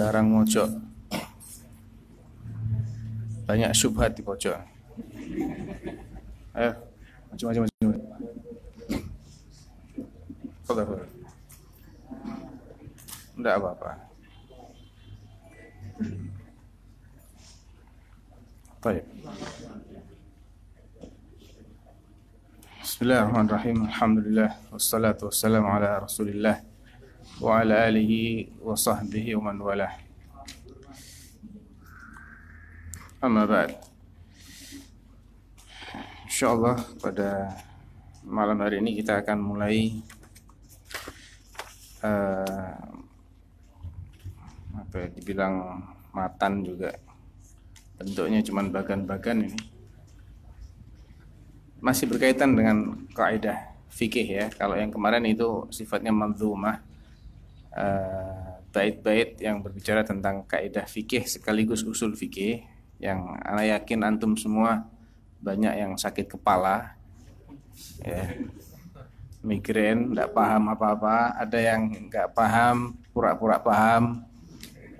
[0.00, 0.80] dilarang mojok
[3.44, 4.56] banyak syubhat di pojok
[6.56, 6.72] ayo
[7.28, 7.88] maju maju maju
[10.64, 11.04] fadal.
[13.36, 13.90] Enggak apa-apa.
[18.80, 19.04] Baik.
[22.80, 23.84] Bismillahirrahmanirrahim.
[23.84, 26.69] Alhamdulillah wassalatu wassalamu ala Rasulillah
[27.40, 29.92] alihi wa sahbihi wa man walah.
[33.24, 33.76] Amma ba'd.
[36.28, 37.56] Insyaallah pada
[38.24, 40.04] malam hari ini kita akan mulai
[42.04, 42.76] uh,
[44.76, 45.80] apa ya, dibilang
[46.12, 46.92] matan juga
[48.00, 49.60] bentuknya cuman bagan-bagan ini
[51.80, 53.56] masih berkaitan dengan kaidah
[53.88, 56.89] fikih ya kalau yang kemarin itu sifatnya manzumah
[57.74, 62.62] uh, bait-bait yang berbicara tentang kaidah fikih sekaligus usul fikih
[63.02, 64.86] yang anak yakin antum semua
[65.40, 66.94] banyak yang sakit kepala
[68.04, 68.36] ya
[69.40, 74.24] migrain, tidak paham apa-apa, ada yang nggak paham, pura-pura paham,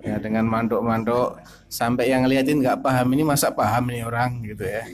[0.01, 4.85] ya dengan mandok-mandok, sampai yang ngeliatin nggak paham ini masa paham nih orang gitu ya.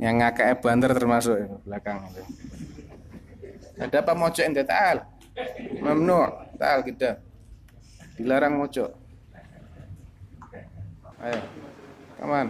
[0.04, 2.22] yang ngakak banter termasuk belakang itu.
[3.80, 5.08] Ada apa mojok ente taal?
[5.80, 6.18] Mamnu,
[6.60, 7.20] taal kita.
[8.16, 8.90] Dilarang mojok.
[11.20, 11.40] Ayo,
[12.16, 12.48] kaman.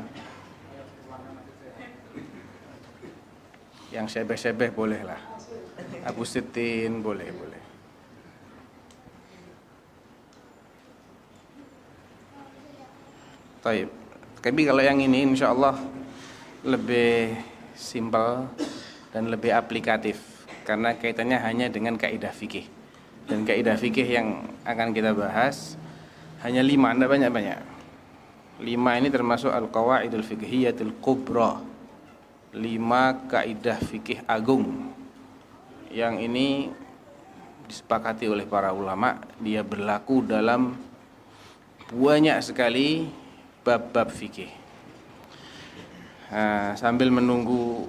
[3.91, 5.19] yang sebeh-sebeh boleh lah
[6.06, 7.62] Abu Sitin boleh boleh
[13.60, 13.92] Taib.
[14.41, 15.77] Tapi kalau yang ini insya Allah
[16.64, 17.28] lebih
[17.76, 18.48] simpel
[19.12, 20.16] dan lebih aplikatif
[20.64, 22.64] karena kaitannya hanya dengan kaidah fikih
[23.30, 25.78] dan kaidah fikih yang akan kita bahas
[26.42, 27.60] hanya lima, anda banyak-banyak.
[28.64, 31.62] Lima ini termasuk al-qawaidul fikhiyatul kubra.
[32.56, 34.90] Lima kaidah fikih agung
[35.94, 36.72] yang ini
[37.70, 39.20] disepakati oleh para ulama.
[39.38, 40.74] Dia berlaku dalam
[41.92, 43.06] banyak sekali
[43.62, 44.50] bab-bab fikih.
[46.32, 47.84] Nah, sambil menunggu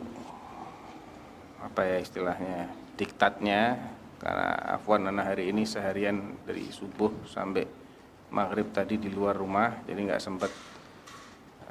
[1.62, 2.68] apa ya istilahnya
[3.00, 3.80] diktatnya
[4.22, 7.66] karena afwan anak hari ini seharian dari subuh sampai
[8.30, 10.54] maghrib tadi di luar rumah jadi nggak sempat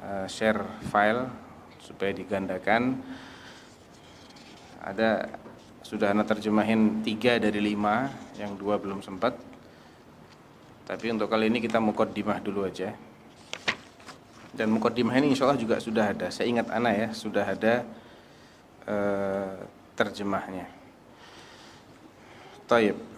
[0.03, 0.59] uh, share
[0.91, 1.31] file
[1.79, 2.99] supaya digandakan.
[4.83, 5.31] Ada
[5.79, 9.31] sudah anak terjemahin tiga dari lima yang dua belum sempat
[10.83, 12.91] tapi untuk kali ini kita mukaddimah dulu aja.
[14.51, 16.27] Dan mukaddimah ini insya Allah juga sudah ada.
[16.27, 17.87] Saya ingat anak ya sudah ada
[18.83, 19.55] uh,
[19.95, 20.80] terjemahnya
[22.71, 23.11] Taib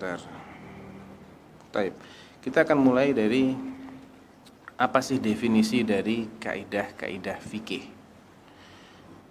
[0.00, 0.20] sebentar.
[1.70, 1.94] Taib.
[2.40, 3.52] Kita akan mulai dari
[4.80, 7.84] apa sih definisi dari kaidah-kaidah fikih.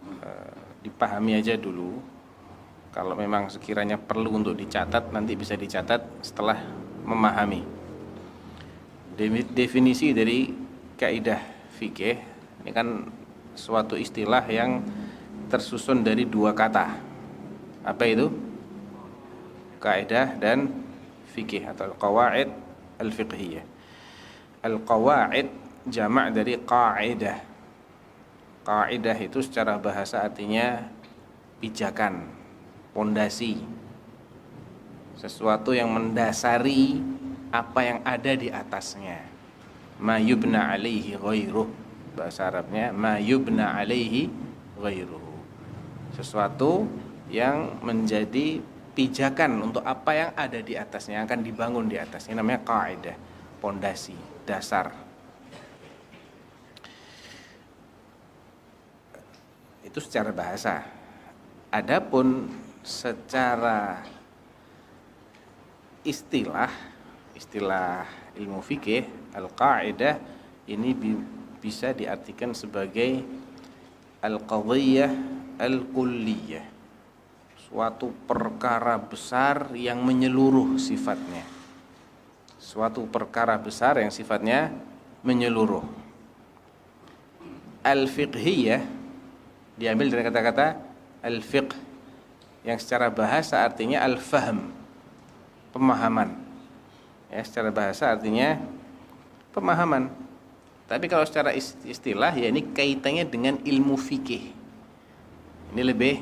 [0.06, 0.30] E,
[0.86, 1.98] dipahami aja dulu.
[3.00, 6.60] Kalau memang sekiranya perlu untuk dicatat, nanti bisa dicatat setelah
[7.08, 7.64] memahami.
[9.56, 10.52] Definisi dari
[11.00, 11.40] kaidah
[11.80, 12.20] fikih
[12.60, 13.08] ini kan
[13.56, 14.84] suatu istilah yang
[15.48, 17.00] tersusun dari dua kata.
[17.88, 18.28] Apa itu?
[19.80, 20.68] kaidah dan
[21.32, 22.52] fikih atau qawaid
[23.00, 23.64] al-fiqhiyah.
[24.60, 25.48] Al-qawaid
[25.88, 27.40] jamak dari qaidah.
[28.68, 30.84] Kaidah itu secara bahasa artinya
[31.64, 32.39] pijakan,
[32.96, 33.62] pondasi.
[35.20, 37.00] Sesuatu yang mendasari
[37.52, 39.20] apa yang ada di atasnya.
[40.00, 41.68] Ma yubna alaihi ghairuh.
[42.16, 44.32] Bahasa Arabnya ma yubna alaihi
[44.80, 45.28] ghairuh.
[46.16, 46.88] Sesuatu
[47.30, 48.64] yang menjadi
[49.00, 53.16] pijakan untuk apa yang ada di atasnya yang akan dibangun di atasnya namanya kaidah
[53.64, 54.92] pondasi dasar
[59.86, 60.84] itu secara bahasa
[61.72, 62.50] adapun
[62.90, 64.02] secara
[66.02, 66.74] istilah
[67.38, 69.06] istilah ilmu fikih
[69.38, 70.18] al-qaidah
[70.66, 71.14] ini bi
[71.62, 73.22] bisa diartikan sebagai
[74.26, 75.12] al-qadhiyah
[75.62, 76.66] al-kulliyah
[77.70, 81.46] suatu perkara besar yang menyeluruh sifatnya.
[82.58, 84.74] Suatu perkara besar yang sifatnya
[85.22, 85.86] menyeluruh.
[87.86, 88.82] Al-fiqhiyah
[89.78, 90.68] diambil dari kata-kata
[91.22, 91.89] al-fiqh
[92.64, 94.72] yang secara bahasa artinya al-fahm,
[95.72, 96.36] pemahaman.
[97.30, 98.58] Ya, secara bahasa artinya
[99.54, 100.10] pemahaman.
[100.90, 101.54] Tapi kalau secara
[101.86, 104.50] istilah ya ini kaitannya dengan ilmu fikih.
[105.70, 106.16] Ini lebih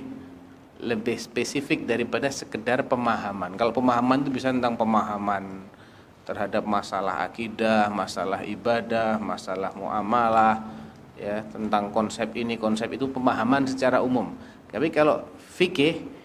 [0.78, 3.56] lebih spesifik daripada sekedar pemahaman.
[3.58, 5.66] Kalau pemahaman itu bisa tentang pemahaman
[6.28, 10.60] terhadap masalah akidah, masalah ibadah, masalah muamalah,
[11.16, 14.36] ya tentang konsep ini, konsep itu pemahaman secara umum.
[14.68, 15.24] Tapi kalau
[15.56, 16.17] fikih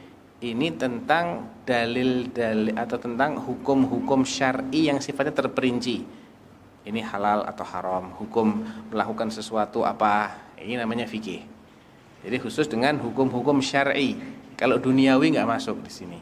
[0.43, 6.03] ini tentang dalil-dalil atau tentang hukum-hukum syar'i yang sifatnya terperinci.
[6.83, 8.59] Ini halal atau haram, hukum
[8.91, 11.47] melakukan sesuatu apa, ini namanya fikih.
[12.27, 14.19] Jadi khusus dengan hukum-hukum syar'i
[14.59, 16.21] kalau duniawi nggak masuk di sini.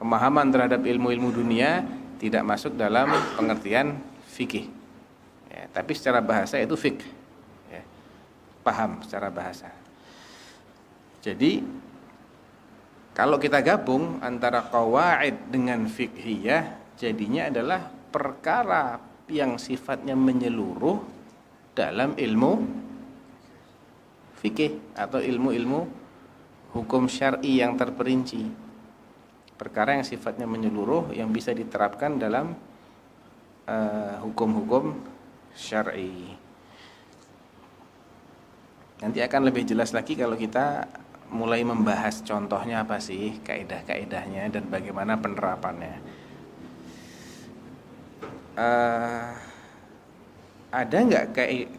[0.00, 1.84] Pemahaman terhadap ilmu-ilmu dunia
[2.16, 4.00] tidak masuk dalam pengertian
[4.32, 4.64] fikih.
[5.52, 7.04] Ya, tapi secara bahasa itu fik.
[7.68, 7.84] Ya,
[8.64, 9.68] paham secara bahasa.
[11.20, 11.60] Jadi
[13.10, 20.98] kalau kita gabung antara qawaid dengan fikhiyah jadinya adalah perkara yang sifatnya menyeluruh
[21.74, 22.52] dalam ilmu
[24.40, 25.80] fikih atau ilmu-ilmu
[26.74, 28.46] hukum syar'i yang terperinci.
[29.58, 32.56] Perkara yang sifatnya menyeluruh yang bisa diterapkan dalam
[33.68, 34.98] eh, hukum-hukum uh,
[35.52, 36.32] syar'i.
[39.04, 40.88] Nanti akan lebih jelas lagi kalau kita
[41.30, 46.20] mulai membahas contohnya apa sih kaidah-kaidahnya dan bagaimana penerapannya
[48.58, 49.30] uh,
[50.70, 51.34] ada nggak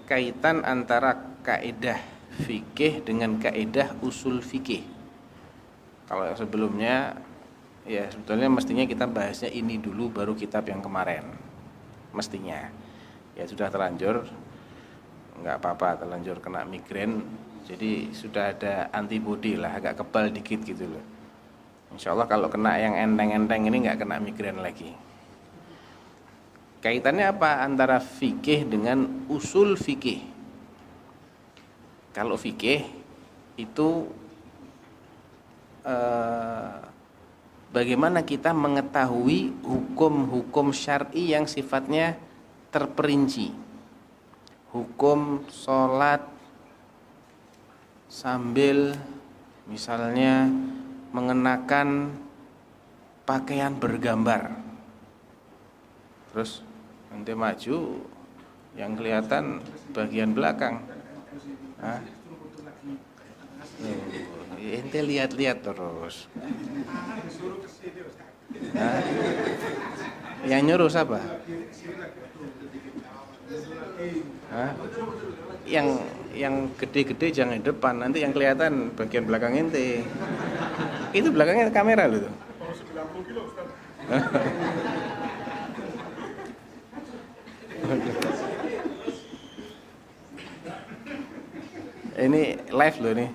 [0.07, 2.00] kaitan antara kaidah
[2.44, 4.83] fikih dengan kaidah usul fikih.
[6.12, 7.15] Kalau sebelumnya
[7.88, 11.24] ya sebetulnya mestinya kita bahasnya ini dulu baru kitab yang kemarin.
[12.12, 12.68] Mestinya.
[13.36, 14.27] Ya sudah terlanjur
[15.42, 17.24] nggak apa-apa terlanjur kena migrain
[17.71, 21.06] jadi sudah ada antibody lah agak kebal dikit gitu loh.
[21.95, 24.91] Insya Allah kalau kena yang enteng-enteng ini nggak kena migrain lagi.
[26.83, 30.19] Kaitannya apa antara fikih dengan usul fikih?
[32.12, 32.83] Kalau fikih
[33.56, 33.89] itu
[35.88, 36.75] eh,
[37.71, 42.19] bagaimana kita mengetahui hukum-hukum syar'i yang sifatnya
[42.68, 43.56] terperinci.
[44.75, 46.41] Hukum sholat
[48.12, 49.00] sambil
[49.72, 50.52] misalnya
[51.16, 52.12] mengenakan
[53.24, 54.52] pakaian bergambar.
[56.36, 56.60] Terus
[57.08, 58.04] nanti maju
[58.75, 59.63] yang kelihatan
[59.96, 60.80] bagian belakang
[61.81, 61.98] Hah?
[64.62, 66.30] Ente lihat-lihat terus.
[70.46, 71.19] Yang nyuruh siapa?
[75.66, 76.00] Yang
[76.31, 80.04] yang gede-gede jangan di depan, nanti yang kelihatan bagian belakang ente.
[81.12, 82.30] Itu belakangnya kamera loh.
[92.25, 93.28] ini live loh ini.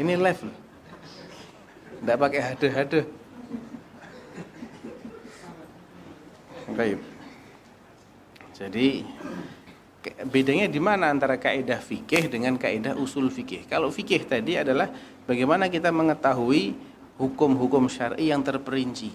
[0.00, 0.62] Ini live loh
[2.02, 3.00] tidak pakai hade-hade
[6.74, 6.98] baik.
[8.58, 9.06] Jadi
[10.26, 14.90] bedanya di mana antara kaidah fikih dengan kaidah usul fikih kalau fikih tadi adalah
[15.24, 16.74] bagaimana kita mengetahui
[17.22, 19.14] hukum-hukum syar'i yang terperinci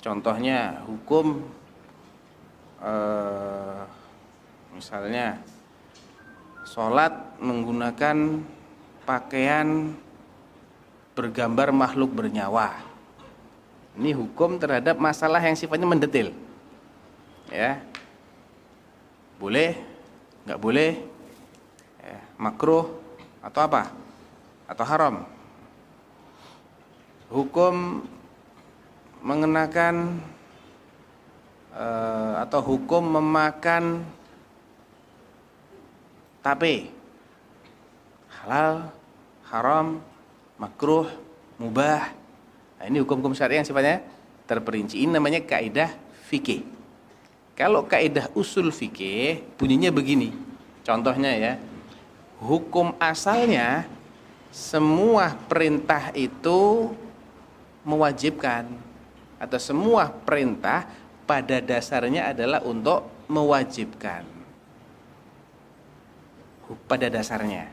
[0.00, 1.44] contohnya hukum
[2.80, 3.80] eh,
[4.72, 5.36] misalnya
[6.64, 8.40] sholat menggunakan
[9.02, 9.90] pakaian
[11.18, 12.78] bergambar makhluk bernyawa.
[13.98, 16.30] Ini hukum terhadap masalah yang sifatnya mendetil.
[17.50, 17.82] Ya.
[19.42, 19.82] Boleh,
[20.50, 20.98] nggak boleh,
[22.02, 22.90] ya, makruh
[23.38, 23.86] atau apa?
[24.66, 25.22] Atau haram.
[27.30, 28.02] Hukum
[29.22, 30.18] mengenakan
[31.70, 34.02] uh, atau hukum memakan
[36.42, 36.90] tapi
[38.42, 38.90] halal,
[39.54, 40.02] haram,
[40.58, 41.06] makruh,
[41.62, 42.10] mubah.
[42.80, 44.02] Nah, ini hukum-hukum syariah yang sifatnya
[44.50, 44.98] terperinci.
[44.98, 45.94] Ini namanya kaidah
[46.26, 46.79] fikih.
[47.60, 50.32] Kalau kaidah usul fikih bunyinya begini.
[50.80, 51.52] Contohnya ya.
[52.40, 53.84] Hukum asalnya
[54.48, 56.88] semua perintah itu
[57.84, 58.64] mewajibkan
[59.36, 60.88] atau semua perintah
[61.28, 64.24] pada dasarnya adalah untuk mewajibkan
[66.88, 67.68] pada dasarnya.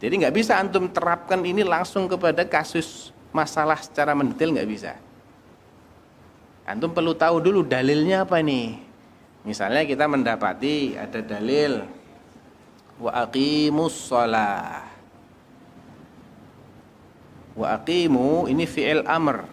[0.00, 4.96] Jadi nggak bisa antum terapkan ini langsung kepada kasus masalah secara mendetail nggak bisa.
[6.68, 8.76] Antum perlu tahu dulu dalilnya apa nih.
[9.48, 11.80] Misalnya kita mendapati ada dalil
[13.00, 14.84] wa aqimus shalah.
[17.56, 19.48] Wa aqimu ini fi'il amr.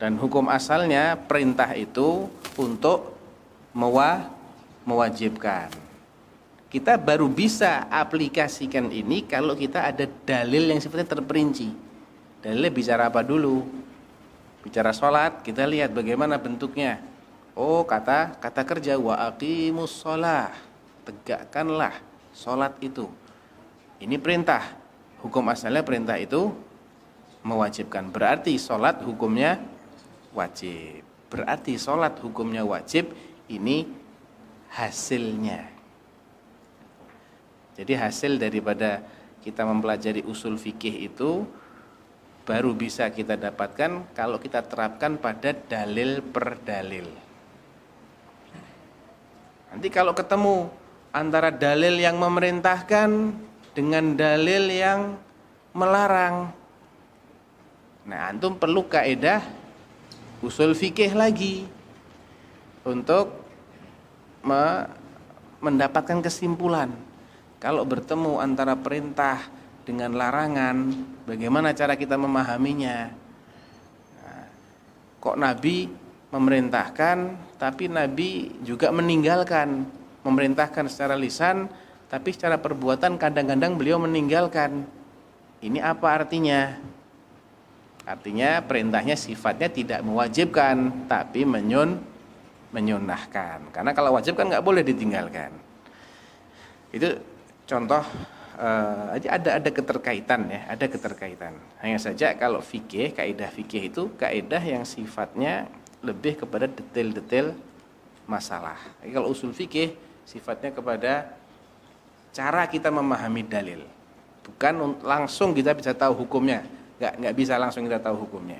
[0.00, 3.12] Dan hukum asalnya perintah itu untuk
[3.76, 4.32] mewa,
[4.88, 5.68] mewajibkan.
[6.72, 11.68] Kita baru bisa aplikasikan ini kalau kita ada dalil yang sifatnya terperinci.
[12.40, 13.81] Dalilnya bicara apa dulu?
[14.62, 17.02] Bicara sholat, kita lihat bagaimana bentuknya.
[17.52, 20.54] Oh, kata kata kerja wa aqimus sholah.
[21.02, 21.98] Tegakkanlah
[22.30, 23.10] sholat itu.
[23.98, 24.78] Ini perintah.
[25.20, 26.54] Hukum asalnya perintah itu
[27.42, 28.10] mewajibkan.
[28.14, 29.58] Berarti sholat hukumnya
[30.30, 31.02] wajib.
[31.26, 33.10] Berarti sholat hukumnya wajib.
[33.50, 33.84] Ini
[34.72, 35.68] hasilnya.
[37.76, 39.02] Jadi hasil daripada
[39.42, 41.44] kita mempelajari usul fikih itu
[42.42, 47.06] baru bisa kita dapatkan kalau kita terapkan pada dalil per dalil.
[49.72, 50.68] Nanti kalau ketemu
[51.14, 53.32] antara dalil yang memerintahkan
[53.72, 55.16] dengan dalil yang
[55.72, 56.52] melarang.
[58.04, 59.40] Nah, antum perlu kaidah
[60.42, 61.64] usul fikih lagi
[62.82, 63.30] untuk
[65.62, 66.90] mendapatkan kesimpulan.
[67.62, 69.38] Kalau bertemu antara perintah
[69.82, 70.94] dengan larangan,
[71.26, 73.10] bagaimana cara kita memahaminya?
[74.22, 74.46] Nah,
[75.18, 75.90] kok Nabi
[76.30, 77.18] memerintahkan,
[77.58, 79.84] tapi Nabi juga meninggalkan,
[80.22, 81.66] memerintahkan secara lisan,
[82.06, 84.86] tapi secara perbuatan kadang-kadang beliau meninggalkan.
[85.62, 86.78] Ini apa artinya?
[88.02, 92.02] Artinya perintahnya sifatnya tidak mewajibkan, tapi menyun
[92.72, 93.70] menyunahkan.
[93.70, 95.52] Karena kalau wajib kan nggak boleh ditinggalkan.
[96.90, 97.20] Itu
[97.68, 98.02] contoh
[98.62, 101.58] uh, ada ada keterkaitan ya, ada keterkaitan.
[101.82, 105.66] Hanya saja kalau fikih, kaidah fikih itu kaidah yang sifatnya
[106.02, 107.54] lebih kepada detail-detail
[108.30, 108.78] masalah.
[109.02, 111.34] Jadi kalau usul fikih sifatnya kepada
[112.30, 113.82] cara kita memahami dalil.
[114.42, 116.66] Bukan langsung kita bisa tahu hukumnya,
[116.98, 118.58] nggak nggak bisa langsung kita tahu hukumnya.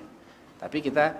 [0.63, 1.11] Tapi kita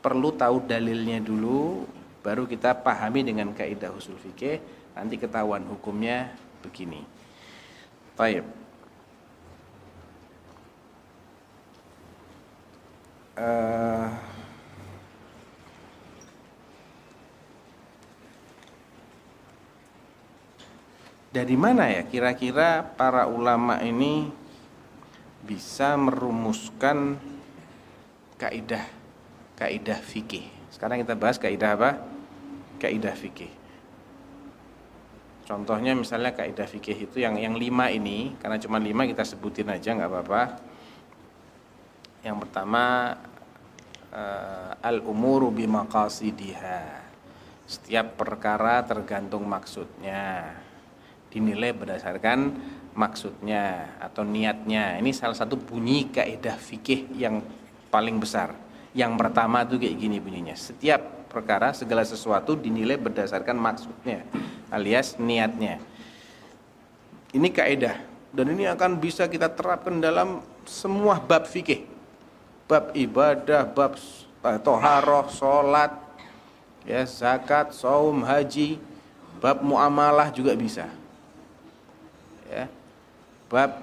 [0.00, 1.88] perlu tahu dalilnya dulu,
[2.20, 4.60] baru kita pahami dengan kaidah usul fikih,
[4.92, 7.19] nanti ketahuan hukumnya begini.
[8.20, 8.44] Baik.
[13.32, 14.12] Uh,
[21.32, 24.28] dari mana ya kira-kira para ulama ini
[25.40, 27.16] bisa merumuskan
[28.36, 28.84] kaidah
[29.56, 30.44] kaidah fikih.
[30.68, 32.04] Sekarang kita bahas kaidah apa?
[32.76, 33.59] Kaidah fikih.
[35.50, 39.98] Contohnya misalnya kaidah fikih itu yang yang lima ini, karena cuma lima kita sebutin aja
[39.98, 40.42] nggak apa-apa.
[42.22, 42.82] Yang pertama
[44.14, 47.02] uh, al umuru bimaqasidiha.
[47.66, 50.54] Setiap perkara tergantung maksudnya.
[51.34, 52.54] Dinilai berdasarkan
[52.94, 55.02] maksudnya atau niatnya.
[55.02, 57.42] Ini salah satu bunyi kaidah fikih yang
[57.90, 58.54] paling besar.
[58.94, 60.54] Yang pertama itu kayak gini bunyinya.
[60.54, 64.22] Setiap perkara segala sesuatu dinilai berdasarkan maksudnya
[64.70, 65.82] alias niatnya.
[67.30, 67.98] Ini kaidah
[68.30, 71.86] dan ini akan bisa kita terapkan dalam semua bab fikih.
[72.70, 73.98] Bab ibadah, bab
[74.46, 75.90] eh, toharoh, sholat,
[76.86, 78.78] ya zakat, saum, haji,
[79.42, 80.86] bab muamalah juga bisa.
[82.46, 82.70] Ya.
[83.50, 83.82] Bab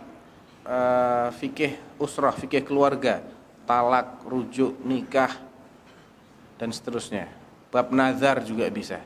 [0.63, 3.19] uh, fikih usrah, fikih keluarga,
[3.67, 5.35] talak, rujuk, nikah
[6.55, 7.27] dan seterusnya.
[7.67, 9.03] Bab nazar juga bisa.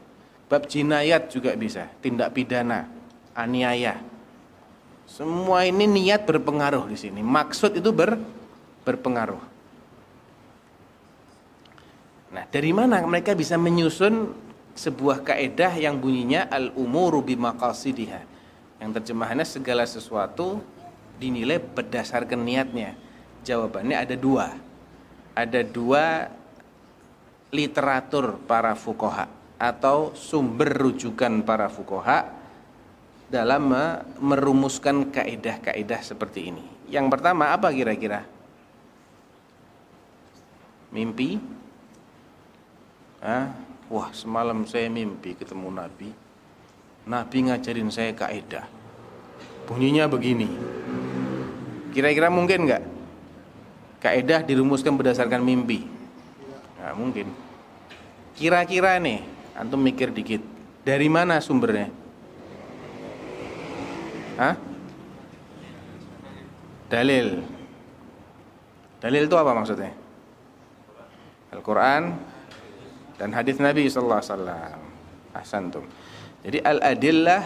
[0.52, 2.92] Bab jinayat juga bisa, tindak pidana,
[3.32, 4.04] aniaya.
[5.08, 7.24] Semua ini niat berpengaruh di sini.
[7.24, 8.20] Maksud itu ber,
[8.84, 9.40] berpengaruh.
[12.36, 14.36] Nah, dari mana mereka bisa menyusun
[14.76, 18.20] sebuah kaedah yang bunyinya al-umuru bimaqasidiha.
[18.84, 20.60] Yang terjemahannya segala sesuatu
[21.16, 23.00] dinilai berdasarkan niatnya.
[23.48, 24.52] Jawabannya ada dua.
[25.32, 26.28] Ada dua
[27.56, 32.26] literatur para fukoha atau sumber rujukan para fukoha
[33.30, 33.70] dalam
[34.18, 36.66] merumuskan kaidah-kaidah seperti ini.
[36.90, 38.26] Yang pertama apa kira-kira?
[40.90, 41.38] Mimpi?
[43.22, 43.54] Hah?
[43.88, 46.10] Wah semalam saya mimpi ketemu Nabi.
[47.06, 48.66] Nabi ngajarin saya kaidah.
[49.70, 50.50] Bunyinya begini.
[51.94, 52.84] Kira-kira mungkin nggak?
[54.02, 55.86] Kaidah dirumuskan berdasarkan mimpi.
[56.82, 57.28] Nggak mungkin.
[58.36, 60.42] Kira-kira nih Antum mikir dikit.
[60.82, 61.94] Dari mana sumbernya?
[64.42, 64.58] Hah?
[66.90, 67.46] Dalil.
[68.98, 69.94] Dalil itu apa maksudnya?
[71.54, 72.18] Al-Quran
[73.22, 74.80] dan hadis Nabi sallallahu alaihi wasallam.
[75.38, 75.86] Ahsantum.
[76.42, 77.44] Jadi al-adillah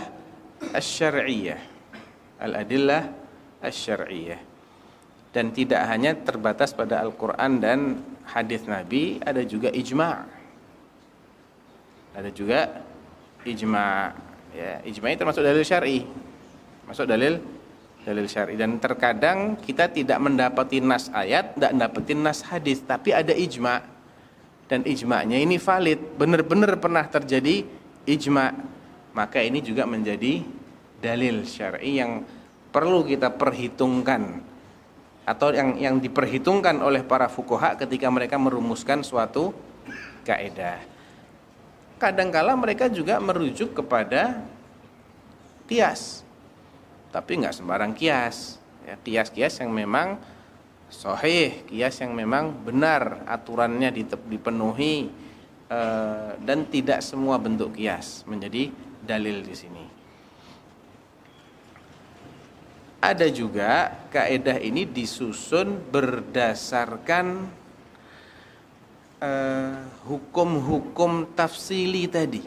[0.71, 1.59] asy-syar'iyyah.
[2.39, 3.11] Al-adillah
[3.59, 4.39] asy-syar'iyyah.
[5.35, 7.79] Dan tidak hanya terbatas pada Al-Quran dan
[8.23, 10.34] hadis Nabi, ada juga ijma'
[12.15, 12.79] Ada juga
[13.43, 14.15] ijma
[14.55, 16.07] ya ijma itu termasuk dalil syar'i.
[16.87, 17.43] Masuk dalil
[18.07, 18.55] dalil syar'i.
[18.55, 23.83] Dan terkadang kita tidak mendapati nas ayat tidak mendapatin nas hadis tapi ada ijma.
[24.65, 26.15] Dan ijma'nya ini valid.
[26.15, 27.67] Benar-benar pernah terjadi
[28.07, 28.55] ijma.
[29.11, 30.39] Maka ini juga menjadi
[31.03, 32.23] dalil syar'i yang
[32.71, 34.39] perlu kita perhitungkan.
[35.27, 39.51] Atau yang yang diperhitungkan oleh para fukoha ketika mereka merumuskan suatu
[40.23, 40.94] kaidah.
[41.95, 44.43] Kadangkala mereka juga merujuk kepada
[45.65, 46.27] kias,
[47.15, 48.59] tapi nggak sembarang kias.
[48.85, 50.21] Ya, kias-kias yang memang
[50.91, 53.89] sohih, kias yang memang benar aturannya
[54.29, 55.09] dipenuhi
[55.71, 58.69] eh, dan tidak semua bentuk kias menjadi
[59.01, 59.85] dalil di sini.
[63.05, 67.45] Ada juga kaidah ini disusun berdasarkan
[70.05, 72.43] hukum-hukum uh, tafsili tadi.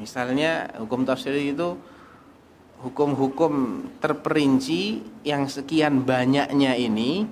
[0.00, 1.76] Misalnya hukum tafsili itu
[2.80, 7.28] hukum-hukum terperinci yang sekian banyaknya ini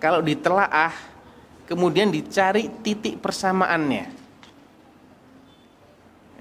[0.00, 0.96] kalau ditelaah
[1.68, 4.06] kemudian dicari titik persamaannya.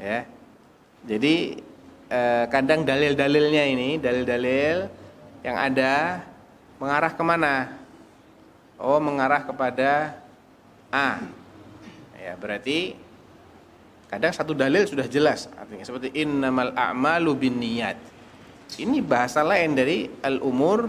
[0.01, 0.25] Ya.
[1.05, 1.61] Jadi
[2.09, 4.89] eh, kadang dalil-dalilnya ini, dalil-dalil
[5.45, 6.25] yang ada
[6.81, 7.77] mengarah ke mana?
[8.81, 10.17] Oh, mengarah kepada
[10.91, 11.23] A.
[12.19, 12.93] Ya, berarti
[14.11, 17.97] kadang satu dalil sudah jelas artinya seperti innamal a'malu binniyat.
[18.77, 20.87] Ini bahasa lain dari al-umur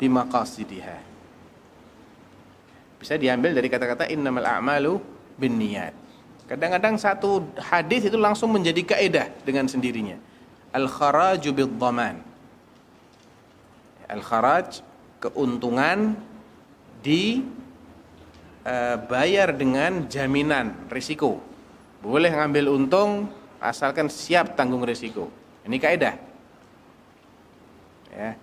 [0.00, 0.98] bimaqasidiha.
[3.00, 5.00] Bisa diambil dari kata-kata innamal a'malu
[5.36, 5.92] binniyat.
[6.46, 10.16] Kadang-kadang satu hadis itu langsung menjadi kaidah dengan sendirinya.
[10.72, 12.32] Al-kharaju bid-dhaman
[14.12, 14.84] al-kharaj
[15.24, 16.12] keuntungan
[17.00, 17.40] dibayar
[18.62, 21.42] e, dengan jaminan risiko.
[22.02, 23.30] Boleh ngambil untung
[23.62, 25.30] asalkan siap tanggung risiko.
[25.62, 26.14] Ini kaidah.
[28.10, 28.34] Ya.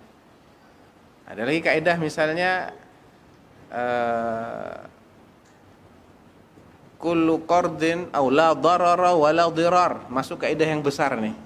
[1.28, 2.74] Ada lagi kaidah misalnya
[3.70, 4.82] uh,
[6.98, 10.08] kullu qardin aw la darara wa la dirar.
[10.10, 11.36] Masuk kaidah yang besar nih.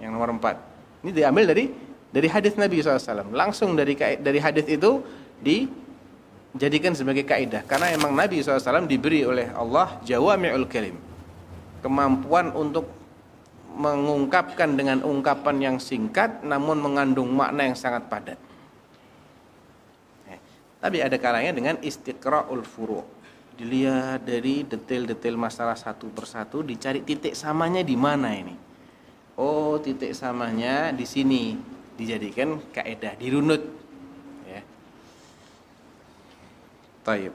[0.00, 0.56] Yang nomor empat.
[1.04, 1.70] Ini diambil dari
[2.10, 3.30] dari hadis Nabi SAW.
[3.30, 5.04] Langsung dari dari hadis itu
[6.56, 7.62] dijadikan sebagai kaidah.
[7.66, 10.96] Karena emang Nabi SAW diberi oleh Allah jawami'ul kalim.
[11.80, 12.88] Kemampuan untuk
[13.76, 18.38] mengungkapkan dengan ungkapan yang singkat namun mengandung makna yang sangat padat.
[20.28, 20.38] Eh,
[20.82, 23.20] tapi ada kalanya dengan istiqra'ul furu'
[23.60, 28.56] dilihat dari detail-detail masalah satu persatu dicari titik samanya di mana ini.
[29.36, 31.60] Oh titik samanya di sini.
[32.00, 33.60] Dijadikan kaidah dirunut
[34.48, 34.64] ya.
[37.10, 37.34] Taib.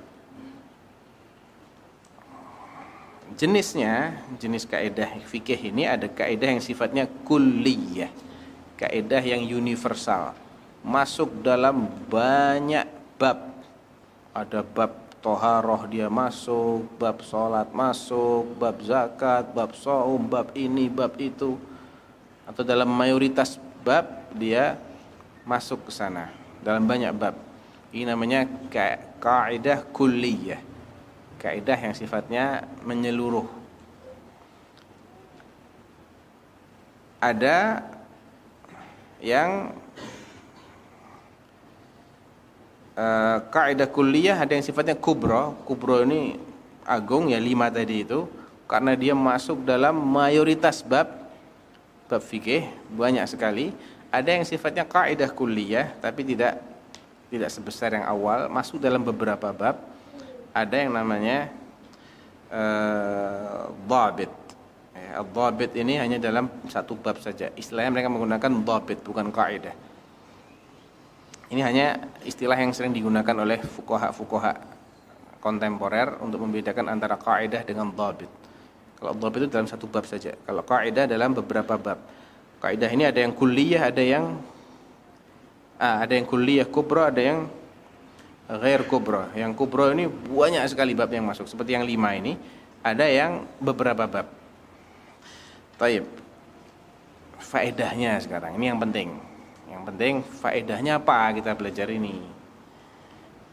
[3.35, 8.07] Jenisnya, jenis kaidah fikih ini ada kaidah yang sifatnya kulliyah.
[8.79, 10.31] Kaidah yang universal.
[10.79, 12.87] Masuk dalam banyak
[13.19, 13.51] bab.
[14.31, 21.19] Ada bab toharoh dia masuk, bab sholat masuk, bab zakat, bab saum, bab ini, bab
[21.19, 21.59] itu.
[22.47, 24.79] Atau dalam mayoritas bab dia
[25.43, 26.31] masuk ke sana
[26.63, 27.35] dalam banyak bab.
[27.91, 28.47] Ini namanya
[29.25, 30.61] kaidah kulliyah.
[31.41, 33.49] Kaidah yang sifatnya menyeluruh.
[37.17, 37.81] Ada
[39.17, 39.73] yang
[42.93, 45.57] uh, kaidah kulliyah ada yang sifatnya kubro.
[45.65, 46.37] Kubro ini
[46.85, 48.29] agung ya lima tadi itu
[48.69, 51.09] karena dia masuk dalam mayoritas bab
[52.05, 53.73] bab fikih banyak sekali
[54.13, 56.61] ada yang sifatnya kaidah kuliah tapi tidak
[57.35, 59.75] tidak sebesar yang awal masuk dalam beberapa bab.
[60.55, 61.51] Ada yang namanya
[62.47, 64.31] uh, dhabit.
[64.95, 67.51] Ya, dhabit ini hanya dalam satu bab saja.
[67.59, 69.75] Istilahnya mereka menggunakan dhabit bukan kaidah.
[71.51, 71.87] Ini hanya
[72.25, 74.53] istilah yang sering digunakan oleh fukoha-fukoha
[75.43, 78.31] kontemporer untuk membedakan antara kaidah dengan dhabit.
[78.97, 80.33] Kalau dhabit itu dalam satu bab saja.
[80.33, 81.99] Kalau kaidah dalam beberapa bab.
[82.63, 84.41] Kaidah ini ada yang kuliah, ada yang
[85.79, 87.49] ah, ada yang kuliah kubro, ada yang
[88.47, 89.25] ghair kubro.
[89.33, 91.49] Yang kubro ini banyak sekali bab yang masuk.
[91.49, 92.37] Seperti yang lima ini,
[92.85, 94.27] ada yang beberapa bab.
[95.75, 96.05] Taib.
[97.41, 99.09] Faedahnya sekarang, ini yang penting.
[99.69, 102.21] Yang penting faedahnya apa kita belajar ini.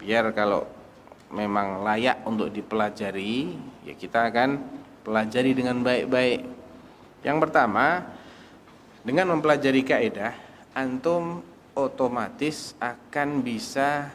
[0.00, 0.66] Biar kalau
[1.32, 3.56] memang layak untuk dipelajari,
[3.88, 4.60] ya kita akan
[5.02, 6.40] pelajari dengan baik-baik.
[7.22, 8.06] Yang pertama,
[9.02, 10.34] dengan mempelajari kaidah,
[10.74, 14.12] antum otomatis akan bisa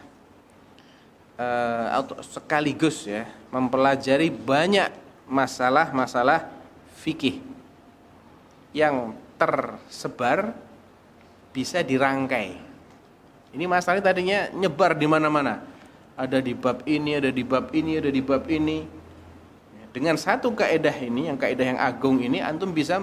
[1.37, 4.89] uh, sekaligus ya mempelajari banyak
[5.27, 6.47] masalah-masalah
[7.01, 7.43] fikih.
[8.75, 10.53] yang tersebar
[11.49, 12.61] bisa dirangkai.
[13.57, 15.65] Ini masalahnya tadinya nyebar di mana-mana.
[16.13, 18.85] Ada di bab ini, ada di bab ini, ada di bab ini.
[19.89, 23.01] Dengan satu kaidah ini, yang kaidah yang agung ini, antum bisa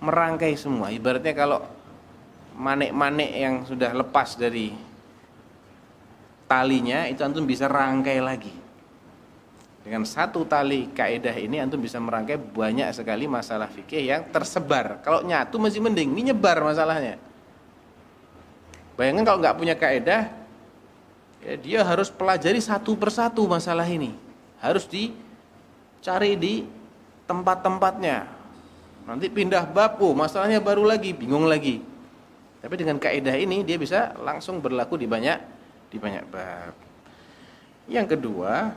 [0.00, 0.88] merangkai semua.
[0.88, 1.68] Ibaratnya kalau
[2.56, 4.72] manik-manik yang sudah lepas dari
[6.48, 8.52] talinya, itu antum bisa rangkai lagi.
[9.82, 15.02] Dengan satu tali kaidah ini antum bisa merangkai banyak sekali masalah fikih yang tersebar.
[15.02, 17.18] Kalau nyatu masih mending, ini nyebar masalahnya.
[18.94, 20.30] Bayangkan kalau nggak punya kaidah,
[21.42, 24.14] ya dia harus pelajari satu persatu masalah ini.
[24.62, 26.62] Harus dicari di
[27.26, 28.30] tempat-tempatnya.
[29.02, 31.82] Nanti pindah bab, oh, masalahnya baru lagi, bingung lagi.
[32.62, 35.38] Tapi dengan kaidah ini dia bisa langsung berlaku di banyak
[35.90, 36.74] di banyak bab.
[37.90, 38.70] Yang kedua,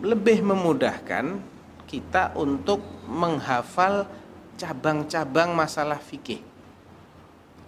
[0.00, 1.42] lebih memudahkan
[1.90, 4.08] kita untuk menghafal
[4.56, 6.40] cabang-cabang masalah fikih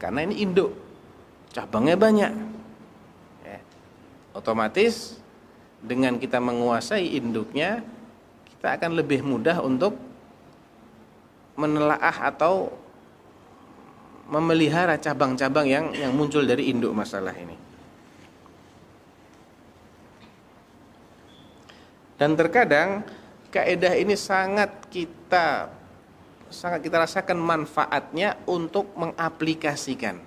[0.00, 0.72] karena ini induk
[1.52, 2.32] cabangnya banyak
[3.44, 3.58] ya.
[4.32, 5.20] otomatis
[5.84, 7.84] dengan kita menguasai induknya
[8.56, 9.96] kita akan lebih mudah untuk
[11.54, 12.72] menelaah atau
[14.28, 17.56] memelihara cabang-cabang yang yang muncul dari induk masalah ini.
[22.14, 23.02] Dan terkadang
[23.50, 25.68] kaidah ini sangat kita
[26.48, 30.22] sangat kita rasakan manfaatnya untuk mengaplikasikan.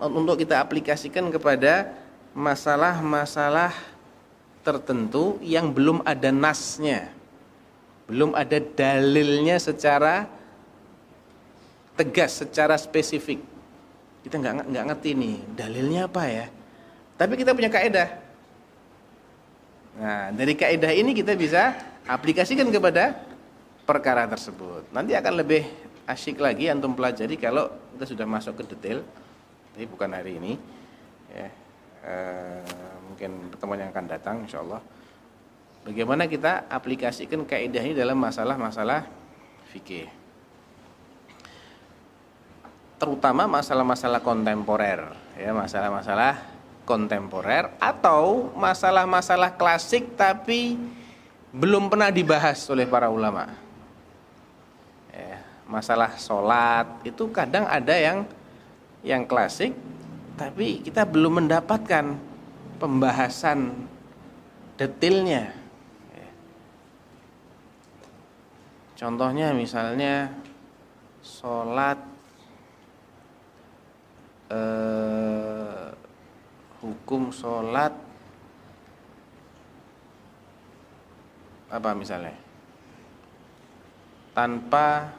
[0.00, 1.92] Untuk kita aplikasikan kepada
[2.32, 3.74] masalah-masalah
[4.64, 7.12] tertentu yang belum ada nasnya
[8.04, 10.28] belum ada dalilnya secara
[11.94, 13.40] tegas secara spesifik
[14.26, 16.46] kita nggak nggak ngerti nih dalilnya apa ya
[17.14, 18.08] tapi kita punya kaidah
[19.94, 23.16] nah dari kaidah ini kita bisa aplikasikan kepada
[23.84, 24.88] perkara tersebut.
[24.92, 25.64] Nanti akan lebih
[26.08, 29.04] asyik lagi antum pelajari kalau kita sudah masuk ke detail.
[29.76, 30.52] Tapi bukan hari ini.
[31.32, 31.48] Ya.
[32.04, 32.14] E,
[33.08, 34.80] mungkin pertemuan yang akan datang insyaallah.
[35.84, 39.04] Bagaimana kita aplikasikan kaidah ini dalam masalah-masalah
[39.68, 40.08] fikih.
[42.94, 46.38] Terutama masalah-masalah kontemporer, ya, masalah-masalah
[46.84, 50.78] kontemporer atau masalah-masalah klasik tapi
[51.50, 53.64] belum pernah dibahas oleh para ulama.
[55.64, 58.28] Masalah sholat itu kadang ada yang
[59.00, 59.72] yang klasik
[60.36, 62.20] tapi kita belum mendapatkan
[62.76, 63.72] pembahasan
[64.76, 65.54] detailnya
[68.98, 70.32] contohnya misalnya
[71.24, 71.96] sholat
[74.54, 75.86] eh,
[76.84, 77.90] hukum sholat
[81.74, 82.38] apa misalnya?
[84.34, 85.10] Tanpa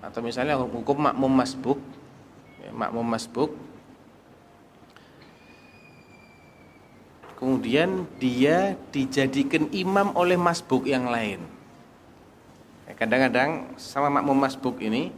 [0.00, 1.78] atau misalnya hukum makmum masbuk
[2.62, 3.50] ya, makmum masbuk.
[7.40, 11.40] Kemudian dia dijadikan imam oleh masbuk yang lain.
[12.84, 15.08] Ya, kadang-kadang sama makmum masbuk ini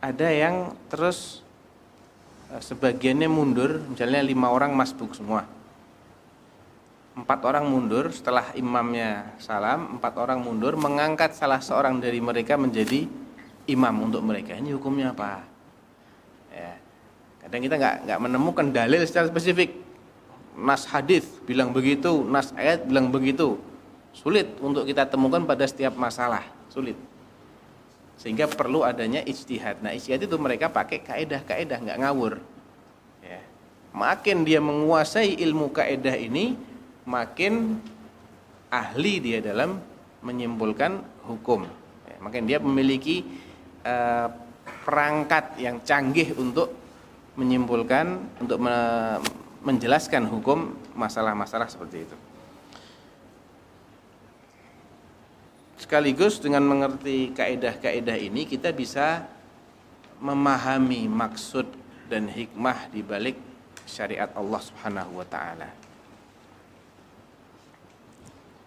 [0.00, 1.40] ada yang terus
[2.52, 5.48] eh, sebagiannya mundur misalnya lima orang masbuk semua.
[7.16, 13.08] Empat orang mundur setelah imamnya salam empat orang mundur mengangkat salah seorang dari mereka menjadi
[13.64, 14.52] imam untuk mereka.
[14.52, 15.40] Ini hukumnya apa?
[16.52, 16.76] Ya.
[17.40, 19.72] Kadang kita nggak nggak menemukan dalil secara spesifik.
[20.56, 23.56] Nas hadis bilang begitu nas ayat bilang begitu.
[24.12, 26.96] Sulit untuk kita temukan pada setiap masalah sulit
[28.16, 32.40] sehingga perlu adanya ijtihad nah ijtihad itu mereka pakai kaedah kaedah nggak ngawur
[33.20, 33.40] ya.
[33.92, 36.56] makin dia menguasai ilmu kaedah ini
[37.06, 37.78] makin
[38.72, 39.78] ahli dia dalam
[40.24, 40.98] menyimpulkan
[41.28, 41.68] hukum
[42.08, 43.46] ya, makin dia memiliki
[43.86, 44.28] Eh,
[44.82, 46.74] perangkat yang canggih untuk
[47.38, 48.58] menyimpulkan untuk
[49.62, 52.16] menjelaskan hukum masalah-masalah seperti itu.
[55.76, 59.28] Sekaligus dengan mengerti kaidah-kaidah ini kita bisa
[60.20, 61.68] memahami maksud
[62.08, 63.36] dan hikmah di balik
[63.84, 65.68] syariat Allah Subhanahu wa taala.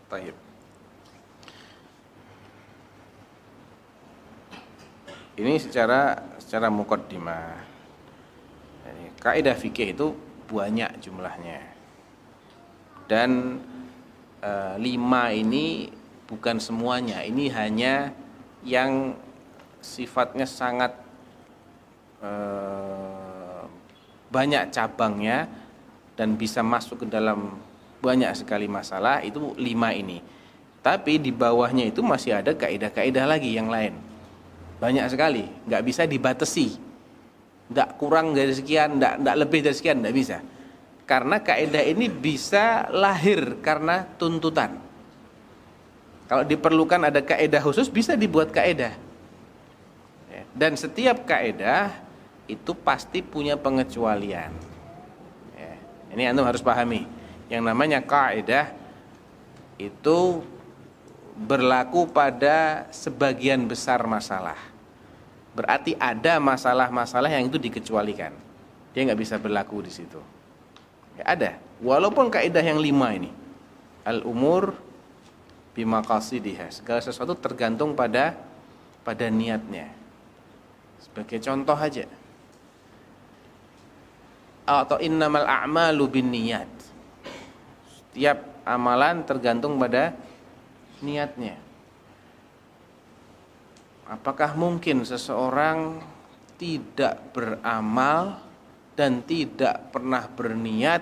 [0.09, 0.35] Baik.
[5.39, 7.69] Ini secara secara mukaddimah.
[9.19, 10.15] Kaidah fikih itu
[10.47, 11.59] banyak jumlahnya.
[13.05, 13.59] Dan
[14.39, 15.91] e, lima ini
[16.29, 17.25] bukan semuanya.
[17.25, 18.13] Ini hanya
[18.61, 19.17] yang
[19.81, 20.93] sifatnya sangat
[22.21, 22.31] e,
[24.29, 25.49] banyak cabangnya
[26.13, 27.57] dan bisa masuk ke dalam
[27.99, 30.21] banyak sekali masalah itu lima ini.
[30.79, 33.97] Tapi di bawahnya itu masih ada kaidah-kaidah lagi yang lain.
[34.79, 36.79] Banyak sekali, nggak bisa dibatasi.
[37.67, 40.39] Nggak kurang dari sekian, nggak, nggak lebih dari sekian, nggak bisa.
[41.03, 44.88] Karena kaidah ini bisa lahir karena tuntutan.
[46.29, 48.93] Kalau diperlukan ada kaidah khusus bisa dibuat kaidah.
[50.29, 51.89] Ya, dan setiap kaidah
[52.45, 54.53] itu pasti punya pengecualian.
[55.57, 55.73] Ya,
[56.13, 57.09] ini antum harus pahami.
[57.49, 58.69] Yang namanya kaidah
[59.81, 60.45] itu
[61.33, 64.61] berlaku pada sebagian besar masalah.
[65.57, 68.37] Berarti ada masalah-masalah yang itu dikecualikan.
[68.93, 70.21] Dia nggak bisa berlaku di situ.
[71.17, 71.51] Ya, ada.
[71.81, 73.33] Walaupun kaidah yang lima ini,
[74.05, 74.88] al umur
[75.79, 76.75] bimaqasidiha.
[76.75, 78.35] Segala sesuatu tergantung pada
[79.07, 79.87] pada niatnya.
[80.99, 82.03] Sebagai contoh aja.
[84.67, 86.67] Atau innamal a'malu bin niat.
[87.87, 90.11] Setiap amalan tergantung pada
[90.99, 91.55] niatnya.
[94.09, 96.01] Apakah mungkin seseorang
[96.59, 98.41] tidak beramal
[98.97, 101.01] dan tidak pernah berniat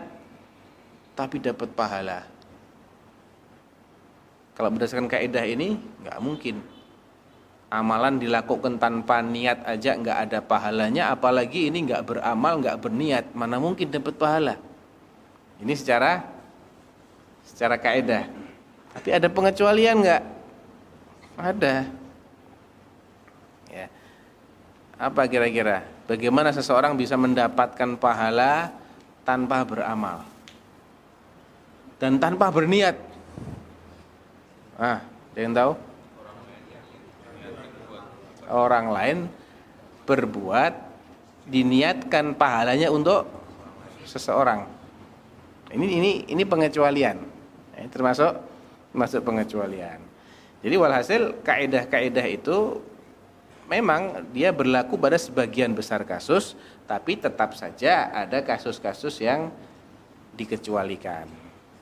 [1.17, 2.36] tapi dapat pahala?
[4.57, 6.65] Kalau berdasarkan kaidah ini nggak mungkin.
[7.69, 13.61] Amalan dilakukan tanpa niat aja nggak ada pahalanya, apalagi ini nggak beramal, nggak berniat, mana
[13.61, 14.57] mungkin dapat pahala?
[15.61, 16.25] Ini secara
[17.45, 18.25] secara kaidah.
[18.97, 20.23] Tapi ada pengecualian nggak?
[21.37, 21.75] Ada.
[23.69, 23.85] Ya.
[24.97, 25.85] Apa kira-kira?
[26.09, 28.73] Bagaimana seseorang bisa mendapatkan pahala
[29.21, 30.25] tanpa beramal?
[32.01, 33.16] Dan tanpa berniat.
[34.77, 35.01] Ah,
[35.33, 35.73] ada yang tahu?
[38.45, 39.25] Orang lain
[40.05, 40.73] berbuat
[41.49, 43.25] diniatkan pahalanya untuk
[44.05, 44.69] seseorang.
[45.73, 47.17] Ini ini ini pengecualian.
[47.73, 48.37] Eh, termasuk
[48.93, 49.97] masuk pengecualian.
[50.61, 52.77] Jadi walhasil kaidah-kaidah itu
[53.65, 56.53] memang dia berlaku pada sebagian besar kasus,
[56.85, 59.49] tapi tetap saja ada kasus-kasus yang
[60.37, 61.25] dikecualikan.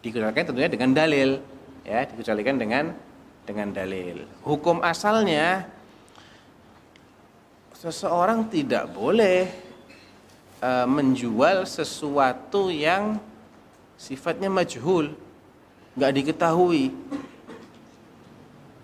[0.01, 1.43] Dikecualikan tentunya dengan dalil,
[1.85, 2.97] ya, dikecualikan dengan
[3.45, 4.25] dengan dalil.
[4.41, 5.69] Hukum asalnya
[7.77, 9.45] seseorang tidak boleh
[10.57, 13.21] e, menjual sesuatu yang
[13.95, 15.13] sifatnya majhul.
[15.95, 16.91] Nggak diketahui.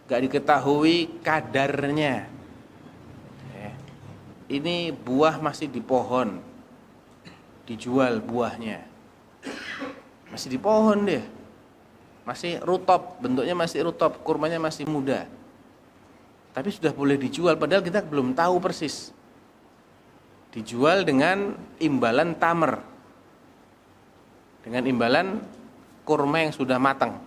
[0.06, 2.30] Nggak diketahui kadarnya.
[3.58, 3.74] Eh,
[4.62, 6.40] ini buah masih di pohon.
[7.66, 8.86] Dijual buahnya.
[10.30, 11.41] Masih di pohon deh
[12.24, 15.26] masih rutop bentuknya masih rutop kurmanya masih muda
[16.52, 19.10] tapi sudah boleh dijual padahal kita belum tahu persis
[20.52, 22.92] dijual dengan imbalan tamer
[24.62, 25.42] dengan imbalan
[26.06, 27.18] kurma yang sudah matang.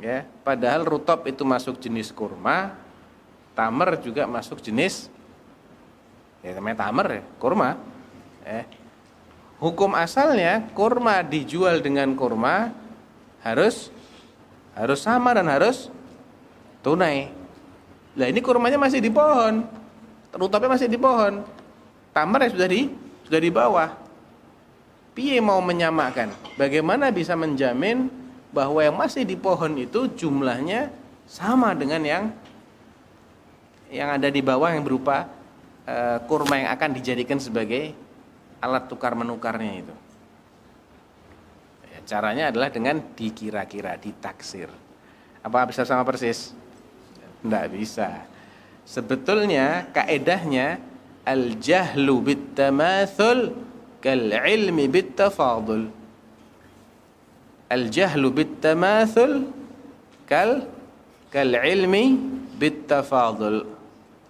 [0.00, 2.72] Ya, padahal rutop itu masuk jenis kurma,
[3.52, 5.12] tamer juga masuk jenis
[6.40, 7.76] ya namanya tamer ya, kurma.
[8.48, 8.64] Eh,
[9.60, 12.72] hukum asalnya kurma dijual dengan kurma
[13.40, 13.88] harus
[14.76, 15.92] harus sama dan harus
[16.84, 17.32] tunai.
[18.16, 19.64] Nah ini kurmanya masih di pohon,
[20.34, 21.44] rutopnya masih di pohon,
[22.10, 22.80] tamer ya sudah di
[23.26, 23.88] sudah di bawah
[25.14, 26.32] piye mau menyamakan?
[26.56, 28.08] Bagaimana bisa menjamin
[28.50, 30.90] bahwa yang masih di pohon itu jumlahnya
[31.28, 32.24] sama dengan yang
[33.90, 35.26] yang ada di bawah yang berupa
[35.86, 37.94] e, kurma yang akan dijadikan sebagai
[38.62, 39.94] alat tukar menukarnya itu.
[42.10, 44.66] Ya, caranya adalah dengan dikira-kira, ditaksir.
[45.46, 46.50] Apa bisa sama persis?
[47.38, 48.26] Tidak bisa.
[48.82, 50.82] Sebetulnya kaedahnya
[51.22, 53.54] al-jahlu bit tamathul
[54.02, 55.86] kal ilmi bit tafadul
[57.70, 59.46] al jahlu bit tamathul
[60.26, 60.66] kal
[61.30, 62.18] kal ilmi
[62.58, 63.70] bit tafadul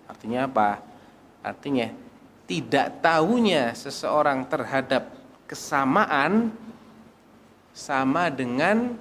[0.05, 0.85] artinya apa
[1.41, 1.89] artinya
[2.45, 5.09] tidak tahunya seseorang terhadap
[5.49, 6.53] kesamaan
[7.75, 8.99] sama dengan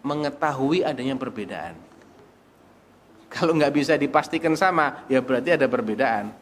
[0.00, 1.76] mengetahui adanya perbedaan.
[3.30, 6.34] Kalau nggak bisa dipastikan sama, ya berarti ada perbedaan.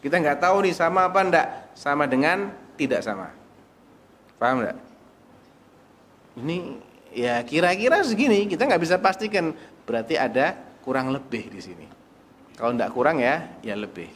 [0.00, 2.48] Kita nggak tahu nih sama apa enggak, sama dengan
[2.80, 3.28] tidak sama.
[4.40, 4.78] Paham enggak?
[6.40, 6.56] Ini
[7.12, 9.52] ya kira-kira segini, kita nggak bisa pastikan.
[9.84, 11.86] Berarti ada kurang lebih di sini.
[12.56, 14.08] Kalau enggak kurang ya, ya lebih.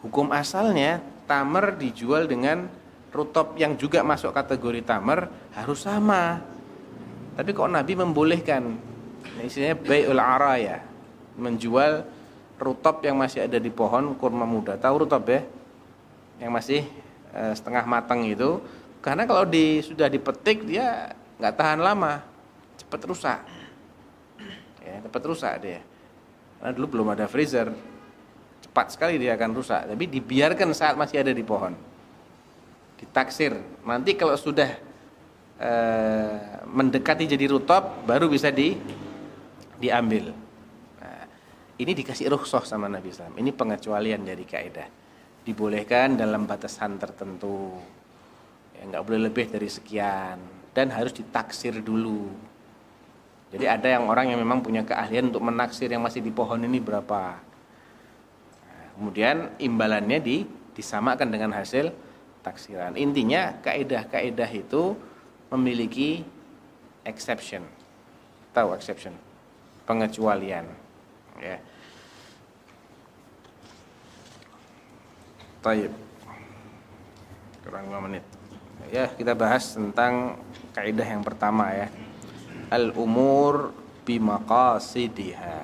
[0.00, 2.70] Hukum asalnya tamer dijual dengan
[3.14, 6.42] rutop yang juga masuk kategori tamer harus sama.
[7.36, 8.62] Tapi kok Nabi membolehkan?
[9.36, 10.80] Ini istilahnya bayul araya,
[11.36, 12.06] menjual
[12.56, 14.80] rutop yang masih ada di pohon kurma muda.
[14.80, 15.44] Tahu rutop ya?
[16.40, 16.80] Yang masih
[17.36, 18.64] Eh, setengah matang itu
[19.04, 22.24] karena kalau di sudah dipetik dia nggak tahan lama
[22.80, 23.40] cepat rusak
[24.80, 25.84] ya, cepat rusak dia.
[26.56, 27.68] Karena dulu belum ada freezer,
[28.64, 29.84] cepat sekali dia akan rusak.
[29.84, 31.76] Tapi dibiarkan saat masih ada di pohon,
[32.96, 33.52] ditaksir.
[33.84, 34.70] Nanti kalau sudah
[35.60, 35.72] e,
[36.68, 38.76] mendekati jadi rutop, baru bisa di
[39.76, 40.32] diambil.
[41.00, 41.24] Nah,
[41.76, 43.36] ini dikasih rukhsah sama Nabi SAW.
[43.36, 44.88] Ini pengecualian dari kaidah.
[45.46, 47.76] Dibolehkan dalam batasan tertentu.
[48.76, 50.36] Ya, nggak boleh lebih dari sekian
[50.76, 52.28] dan harus ditaksir dulu
[53.56, 56.82] jadi ada yang orang yang memang punya keahlian untuk menaksir yang masih di pohon ini
[56.82, 57.38] berapa.
[58.66, 60.42] Nah, kemudian imbalannya di,
[60.74, 61.94] disamakan dengan hasil
[62.46, 62.94] taksiran.
[62.94, 64.94] Intinya kaedah-kaedah itu
[65.50, 66.22] memiliki
[67.02, 67.66] exception.
[68.54, 69.18] Tahu exception?
[69.82, 70.70] Pengecualian.
[71.42, 71.58] Ya.
[75.58, 75.90] Taib.
[77.66, 78.24] Kurang 5 menit.
[78.94, 80.38] Ya, kita bahas tentang
[80.70, 81.90] kaidah yang pertama ya
[82.70, 83.74] al-umur
[84.06, 85.58] bimaqasidiha.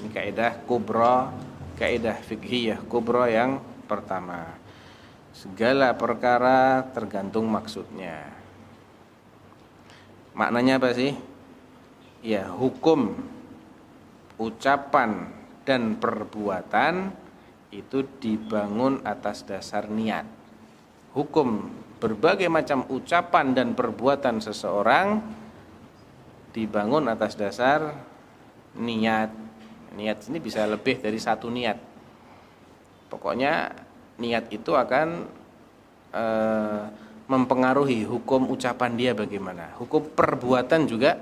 [0.00, 1.32] Ini kaidah kubra,
[1.76, 4.61] kaidah fikhiyah kubra yang pertama.
[5.32, 8.28] Segala perkara tergantung maksudnya.
[10.36, 11.16] Maknanya apa sih?
[12.20, 13.16] Ya, hukum
[14.36, 15.32] ucapan
[15.64, 17.12] dan perbuatan
[17.72, 20.28] itu dibangun atas dasar niat.
[21.16, 25.22] Hukum berbagai macam ucapan dan perbuatan seseorang
[26.52, 27.96] dibangun atas dasar
[28.76, 29.32] niat.
[29.96, 31.78] Niat ini bisa lebih dari satu niat.
[33.08, 33.72] Pokoknya
[34.22, 35.26] niat itu akan
[36.14, 36.24] e,
[37.26, 39.74] mempengaruhi hukum ucapan dia bagaimana.
[39.82, 41.18] Hukum perbuatan juga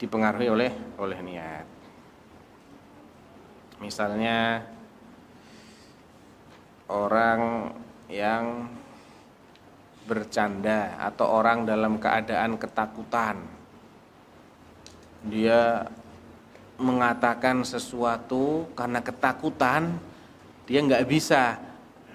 [0.00, 1.66] dipengaruhi oleh oleh niat.
[3.84, 4.64] Misalnya
[6.88, 7.68] orang
[8.08, 8.68] yang
[10.04, 13.40] bercanda atau orang dalam keadaan ketakutan
[15.24, 15.88] dia
[16.76, 19.96] mengatakan sesuatu karena ketakutan
[20.68, 21.56] dia nggak bisa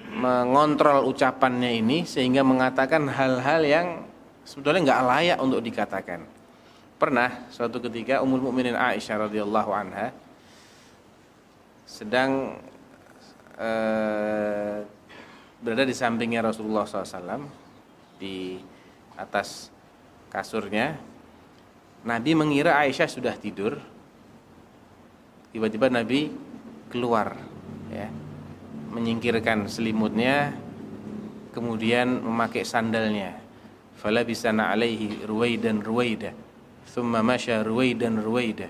[0.09, 3.87] mengontrol ucapannya ini sehingga mengatakan hal-hal yang
[4.41, 6.25] sebetulnya nggak layak untuk dikatakan.
[6.99, 10.11] Pernah suatu ketika Ummul Mukminin Aisyah radhiyallahu anha
[11.87, 12.59] sedang
[13.55, 14.83] eh,
[15.61, 17.47] berada di sampingnya Rasulullah SAW
[18.19, 18.59] di
[19.15, 19.71] atas
[20.27, 20.99] kasurnya
[22.03, 23.75] Nabi mengira Aisyah sudah tidur.
[25.51, 26.31] Tiba-tiba Nabi
[26.87, 27.35] keluar
[27.91, 28.07] ya.
[28.89, 30.53] Menyingkirkan selimutnya
[31.53, 33.37] kemudian memakai sandalnya.
[33.99, 36.33] Fala bisana alaihi ruwaidan ruwaida.
[36.89, 38.67] Thumma masya ruwaidan ruwaida.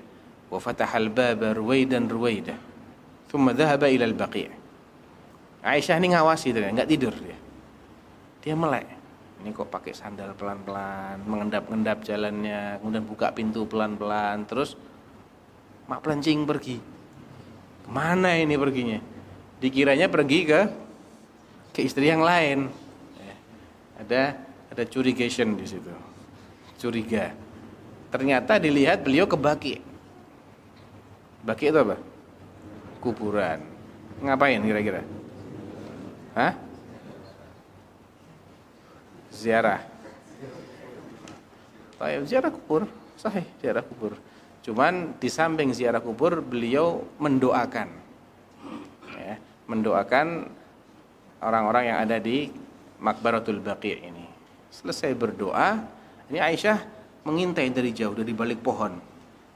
[0.52, 2.58] Wa fataha al-baba ruwaidan ruwaida.
[3.30, 4.50] Thumma dhahaba ila al-baqi'.
[5.60, 7.38] Aisyah ini ngawasi dia, enggak tidur dia.
[8.40, 9.00] Dia melek
[9.40, 14.76] ini kok pakai sandal pelan-pelan mengendap-endap jalannya kemudian buka pintu pelan-pelan terus
[15.88, 16.78] mak pelancing pergi
[17.88, 19.00] ke mana ini perginya
[19.60, 20.62] dikiranya pergi ke
[21.76, 22.72] ke istri yang lain
[23.19, 23.36] ya,
[24.02, 24.24] ada
[24.72, 25.93] ada curigation di situ
[26.80, 27.36] curiga
[28.10, 29.76] ternyata dilihat beliau ke baki
[31.43, 31.98] baki itu apa
[33.04, 33.60] kuburan
[34.24, 35.04] ngapain kira-kira
[36.39, 36.54] Hah?
[39.39, 39.82] ziarah.
[42.00, 42.88] Tayyib ziarah kubur,
[43.19, 44.15] sahih ziarah kubur.
[44.63, 47.91] Cuman di samping ziarah kubur beliau mendoakan.
[49.70, 50.50] Mendoakan
[51.46, 52.50] orang-orang yang ada di
[52.98, 54.26] Makbaratul Baqi ini.
[54.74, 55.78] Selesai berdoa,
[56.28, 56.82] ini Aisyah
[57.24, 58.98] mengintai dari jauh dari balik pohon.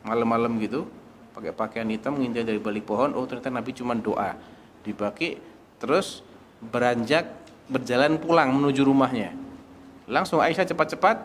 [0.06, 0.86] Malam-malam gitu,
[1.34, 3.12] pakai pakaian hitam mengintai dari balik pohon.
[3.17, 4.38] Oh, ternyata Nabi cuma doa
[4.86, 5.39] di Baqi
[5.82, 6.21] terus
[6.62, 7.28] beranjak
[7.68, 9.34] berjalan pulang menuju rumahnya.
[10.05, 11.18] Langsung Aisyah cepat-cepat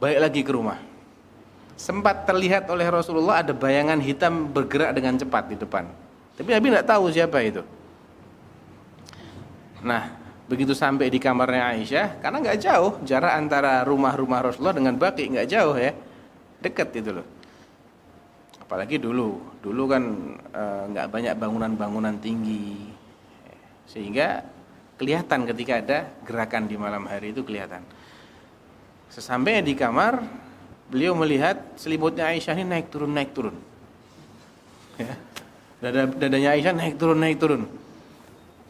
[0.00, 0.78] balik lagi ke rumah.
[1.78, 5.86] Sempat terlihat oleh Rasulullah ada bayangan hitam bergerak dengan cepat di depan.
[6.38, 7.62] Tapi Nabi tidak tahu siapa itu.
[9.82, 10.06] Nah,
[10.46, 15.48] begitu sampai di kamarnya Aisyah, karena nggak jauh jarak antara rumah-rumah Rasulullah dengan Baki nggak
[15.50, 15.90] jauh ya,
[16.62, 17.26] dekat itu loh.
[18.62, 20.02] Apalagi dulu, dulu kan
[20.54, 22.86] eh, nggak e, banyak bangunan-bangunan tinggi,
[23.90, 24.46] sehingga
[24.94, 27.82] kelihatan ketika ada gerakan di malam hari itu kelihatan.
[29.10, 30.20] Sesampainya di kamar,
[30.86, 33.56] beliau melihat selimutnya Aisyah ini naik turun naik turun.
[34.98, 35.27] Ya.
[35.78, 37.62] Dada, dadanya Aisyah naik turun naik turun.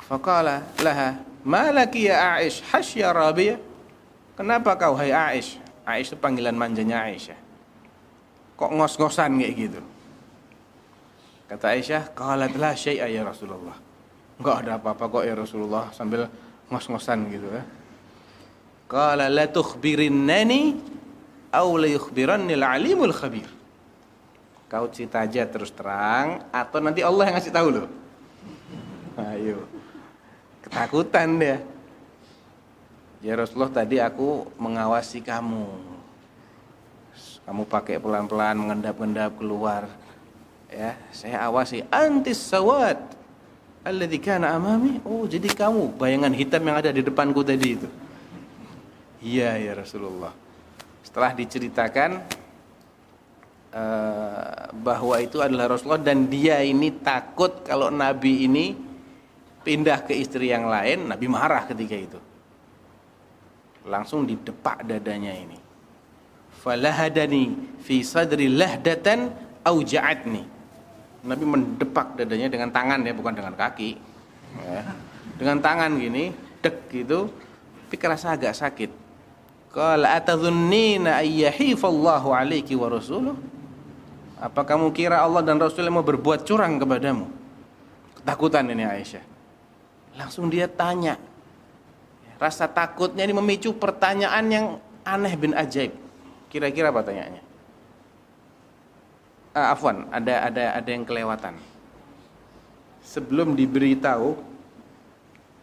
[0.05, 3.57] Fakala laha, malaki ya Aish hasya Rabia.
[4.37, 5.57] Kenapa kau hai Aish?
[5.89, 7.37] Aish itu panggilan manjanya Aisyah.
[8.61, 9.81] Kok ngos-ngosan kayak gitu?
[11.49, 13.89] Kata Aisyah, qalat la syai'a ya Rasulullah
[14.39, 16.31] enggak ada apa-apa kok ya Rasulullah sambil
[16.71, 17.63] ngos-ngosan gitu ya.
[18.89, 20.79] Qala la tukhbirinnani
[21.53, 23.51] aw la yukhbiranni al-alimul khabir.
[24.69, 27.89] Kau cerita aja terus terang atau nanti Allah yang ngasih tahu loh.
[29.17, 29.65] Ayo.
[30.61, 31.59] Ketakutan dia.
[33.25, 35.67] Ya Rasulullah tadi aku mengawasi kamu.
[37.49, 39.89] Kamu pakai pelan-pelan mengendap-endap keluar.
[40.69, 43.01] Ya, saya awasi antis sawat.
[43.89, 45.01] Alladzi amami.
[45.01, 47.89] Oh, jadi kamu bayangan hitam yang ada di depanku tadi itu.
[49.25, 50.31] Iya ya Rasulullah.
[51.01, 52.21] Setelah diceritakan
[54.79, 58.67] bahwa itu adalah Rasulullah dan dia ini takut kalau Nabi ini
[59.63, 62.19] pindah ke istri yang lain, Nabi marah ketika itu.
[63.85, 65.59] Langsung didepak dadanya ini.
[66.59, 69.33] Falahadani fi sadri lahdatan
[69.65, 70.43] auja'atni.
[71.29, 73.91] Nabi mendepak dadanya dengan tangan ya, bukan dengan kaki.
[74.65, 74.83] Ya.
[75.37, 76.33] Dengan tangan gini,
[76.65, 77.29] dek gitu,
[77.87, 78.91] tapi kerasa agak sakit.
[79.69, 83.37] Qala atadhunnina ayyahifallahu alaiki wa rasuluh?
[84.39, 87.27] Apa kamu kira Allah dan Rasul mau berbuat curang kepadamu?
[88.23, 89.25] Ketakutan ini Aisyah.
[90.15, 91.19] Langsung dia tanya.
[92.39, 94.67] Rasa takutnya ini memicu pertanyaan yang
[95.03, 95.91] aneh bin ajaib.
[96.47, 97.43] Kira-kira apa tanyaannya?
[99.59, 101.59] Ah, Afwan, ada ada ada yang kelewatan.
[103.03, 104.39] Sebelum diberitahu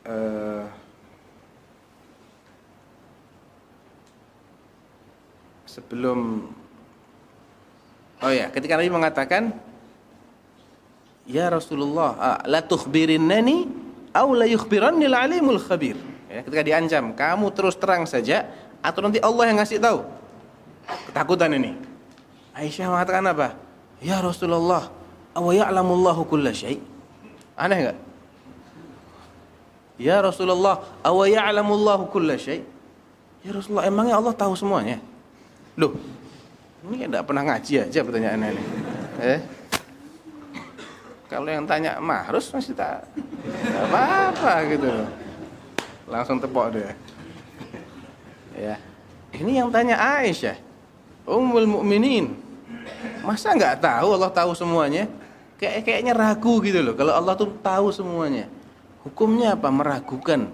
[0.04, 0.68] uh,
[5.64, 6.50] sebelum
[8.24, 9.52] Oh ya, ketika Nabi mengatakan,
[11.26, 13.66] Ya Rasulullah, ah, la tukhbirinnani
[14.14, 15.98] aw la yukhbirannil alimul khabir.
[16.30, 18.46] Ya, ketika diancam, kamu terus terang saja
[18.86, 20.06] atau nanti Allah yang ngasih tahu.
[21.10, 21.74] Ketakutan ini.
[22.54, 23.58] Aisyah mengatakan apa?
[24.00, 24.94] Ya Rasulullah,
[25.34, 26.80] aw ya'lamullahu kulla syai'.
[27.58, 27.98] Aneh enggak?
[29.98, 32.62] Ya Rasulullah, aw ya'lamullahu kulla syai'.
[33.42, 35.02] Ya Rasulullah, emangnya Allah tahu semuanya?
[35.74, 35.98] Loh,
[36.86, 38.64] ini tidak pernah ngaji aja pertanyaannya ini.
[39.26, 39.40] Eh?
[41.26, 43.10] Kalau yang tanya harus masih tak
[43.90, 44.92] apa-apa gitu
[46.06, 46.94] Langsung tepok dia.
[48.54, 48.76] Ya.
[49.34, 50.54] Ini yang tanya Aisyah.
[51.26, 52.38] Ummul Mukminin.
[53.26, 55.10] Masa nggak tahu Allah tahu semuanya?
[55.58, 56.94] Kayak kayaknya ragu gitu loh.
[56.94, 58.46] Kalau Allah tuh tahu semuanya.
[59.02, 59.74] Hukumnya apa?
[59.74, 60.54] Meragukan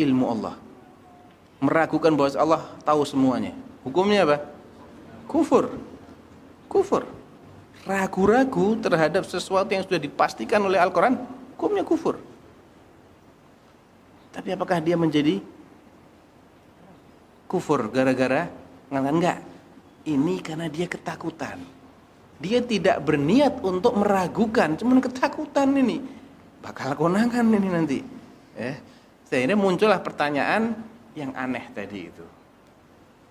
[0.00, 0.56] ilmu Allah.
[1.60, 3.52] Meragukan bahwa Allah tahu semuanya.
[3.84, 4.53] Hukumnya apa?
[5.34, 5.74] Kufur.
[6.70, 7.02] Kufur.
[7.82, 11.18] Ragu-ragu terhadap sesuatu yang sudah dipastikan oleh Al-Quran,
[11.58, 12.22] hukumnya kufur.
[14.30, 15.42] Tapi apakah dia menjadi
[17.50, 18.48] kufur gara-gara
[18.88, 19.42] enggak?
[20.06, 21.60] Ini karena dia ketakutan.
[22.38, 26.02] Dia tidak berniat untuk meragukan, cuman ketakutan ini.
[26.64, 27.98] Bakal konangan ini nanti.
[28.56, 28.76] Eh,
[29.28, 30.72] sehingga muncullah pertanyaan
[31.14, 32.33] yang aneh tadi itu.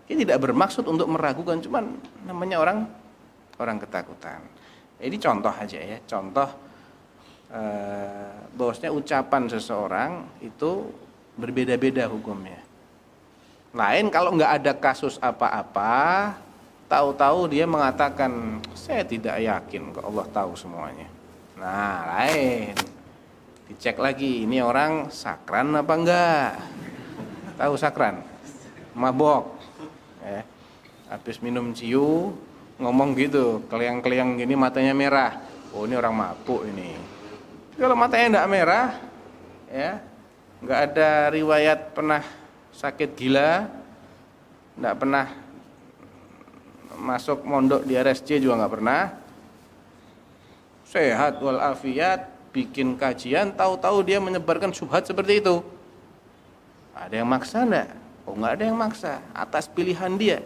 [0.08, 1.96] Ini tidak bermaksud untuk meragukan, cuman
[2.28, 2.84] namanya orang
[3.60, 4.44] orang ketakutan.
[5.00, 6.50] Ini contoh aja ya, contoh
[7.52, 10.12] eh, bahwasanya ucapan seseorang
[10.44, 10.92] itu
[11.40, 12.60] berbeda-beda hukumnya.
[13.74, 16.36] Lain kalau nggak ada kasus apa-apa,
[16.92, 21.10] tahu-tahu dia mengatakan saya tidak yakin kok Allah tahu semuanya.
[21.58, 22.76] Nah, lain.
[23.72, 26.50] Dicek lagi, ini orang sakran apa enggak?
[27.58, 28.22] Tahu sakran?
[28.94, 29.53] Mabok
[30.24, 30.42] ya.
[31.12, 32.34] habis minum ciu
[32.82, 35.32] ngomong gitu keliang-keliang gini matanya merah.
[35.74, 36.94] Oh ini orang mabuk ini.
[37.78, 38.88] Kalau matanya tidak merah
[39.70, 39.92] ya
[40.64, 42.22] nggak ada riwayat pernah
[42.72, 43.68] sakit gila
[44.80, 45.28] nggak pernah
[46.98, 49.02] masuk mondok di RSC juga nggak pernah.
[50.90, 55.66] Sehat walafiat bikin kajian tahu-tahu dia menyebarkan subhat seperti itu.
[56.94, 60.40] Ada yang maksa enggak Oh nggak ada yang maksa atas pilihan dia.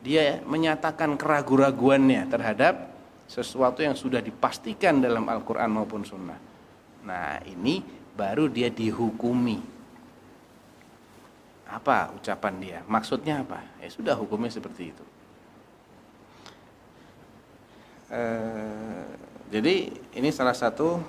[0.00, 6.38] Dia menyatakan keraguan-raguannya terhadap sesuatu yang sudah dipastikan dalam Al-Quran maupun Sunnah.
[7.04, 7.82] Nah ini
[8.14, 9.60] baru dia dihukumi.
[11.66, 12.78] Apa ucapan dia?
[12.86, 13.60] Maksudnya apa?
[13.82, 15.04] Ya sudah hukumnya seperti itu.
[18.06, 18.22] E,
[19.50, 21.02] jadi ini salah satu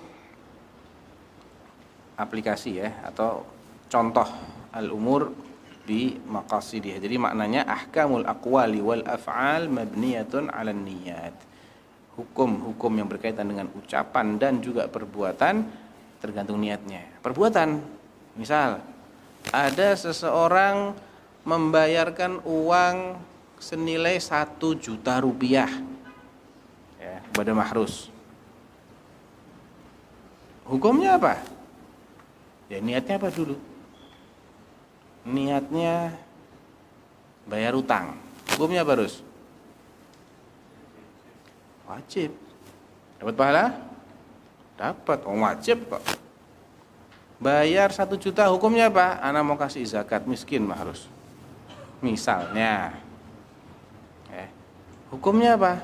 [2.18, 3.46] aplikasi ya atau
[3.86, 4.26] contoh
[4.74, 5.30] al-umur
[5.88, 7.00] bi maqasidih.
[7.00, 11.32] Jadi maknanya ahkamul aqwali wal af'al mabniyatun 'ala niyat.
[12.20, 15.64] Hukum-hukum yang berkaitan dengan ucapan dan juga perbuatan
[16.20, 17.08] tergantung niatnya.
[17.24, 17.80] Perbuatan,
[18.36, 18.84] misal
[19.54, 20.92] ada seseorang
[21.48, 23.16] membayarkan uang
[23.62, 25.70] senilai satu juta rupiah
[27.00, 28.12] ya, kepada mahrus.
[30.68, 31.40] Hukumnya apa?
[32.68, 33.56] Ya niatnya apa dulu?
[35.28, 36.16] Niatnya
[37.44, 38.16] bayar utang
[38.56, 38.96] hukumnya apa
[41.88, 42.36] Wajib.
[43.16, 43.66] Dapat pahala?
[44.76, 45.24] Dapat.
[45.24, 46.04] Oh, wajib kok.
[47.40, 49.24] Bayar satu juta hukumnya apa?
[49.24, 51.08] Anak mau kasih zakat miskin mah harus.
[52.04, 52.92] Misalnya.
[54.36, 54.50] Eh,
[55.16, 55.80] hukumnya apa?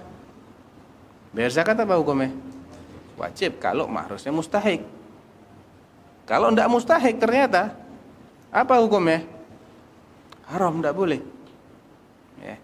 [1.31, 2.35] Bayar zakat apa hukumnya?
[3.15, 4.83] Wajib kalau harusnya mustahik.
[6.27, 7.82] Kalau tidak mustahik ternyata
[8.53, 9.25] apa hukumnya?
[10.45, 11.21] Haram tidak boleh.
[12.37, 12.61] Ya.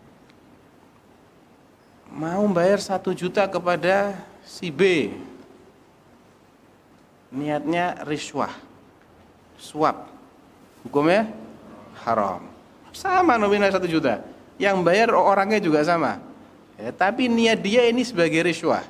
[2.14, 4.14] Mau bayar satu juta kepada
[4.46, 5.14] si B,
[7.34, 8.54] niatnya riswah,
[9.58, 10.10] suap,
[10.86, 11.30] hukumnya
[12.06, 12.46] haram.
[12.94, 14.26] Sama nominal satu juta,
[14.58, 16.18] yang bayar orangnya juga sama.
[16.82, 18.82] Ya, tapi niat dia ini sebagai riswah,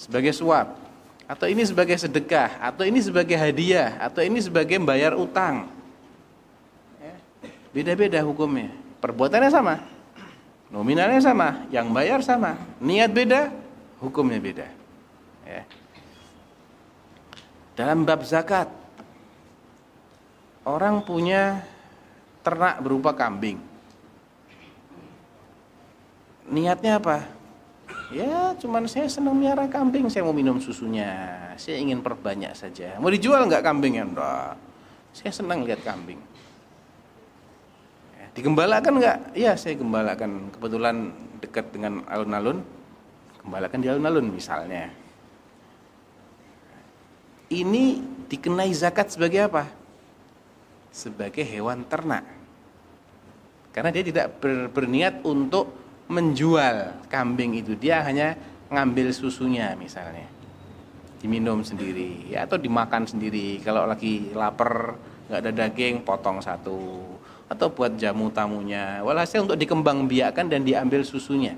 [0.00, 0.72] sebagai suap,
[1.28, 5.75] atau ini sebagai sedekah, atau ini sebagai hadiah, atau ini sebagai bayar utang.
[7.76, 8.72] Beda-beda hukumnya.
[9.04, 9.84] Perbuatannya sama,
[10.72, 13.52] nominalnya sama, yang bayar sama, niat beda,
[14.00, 14.64] hukumnya beda.
[15.44, 15.62] Ya.
[17.76, 18.72] Dalam bab zakat,
[20.64, 21.60] orang punya
[22.40, 23.60] ternak berupa kambing.
[26.48, 27.28] Niatnya apa?
[28.08, 32.96] Ya, cuman saya senang miara kambing, saya mau minum susunya, saya ingin perbanyak saja.
[32.96, 34.08] Mau dijual nggak kambingnya?
[34.08, 34.56] Enggak.
[35.12, 36.35] Saya senang lihat kambing.
[38.36, 39.18] Digembalakan nggak?
[39.32, 40.52] Iya, saya gembalakan.
[40.52, 41.08] Kebetulan
[41.40, 42.60] dekat dengan alun-alun,
[43.40, 44.92] gembalakan di alun-alun misalnya.
[47.48, 47.84] Ini
[48.28, 49.64] dikenai zakat sebagai apa?
[50.92, 52.28] Sebagai hewan ternak.
[53.72, 55.72] Karena dia tidak ber, berniat untuk
[56.06, 58.38] menjual kambing itu dia hanya
[58.70, 60.26] ngambil susunya misalnya
[61.18, 64.94] diminum sendiri ya, atau dimakan sendiri kalau lagi lapar
[65.26, 67.02] nggak ada daging potong satu
[67.46, 69.02] atau buat jamu tamunya.
[69.06, 71.54] Walhasil untuk dikembang biakan dan diambil susunya.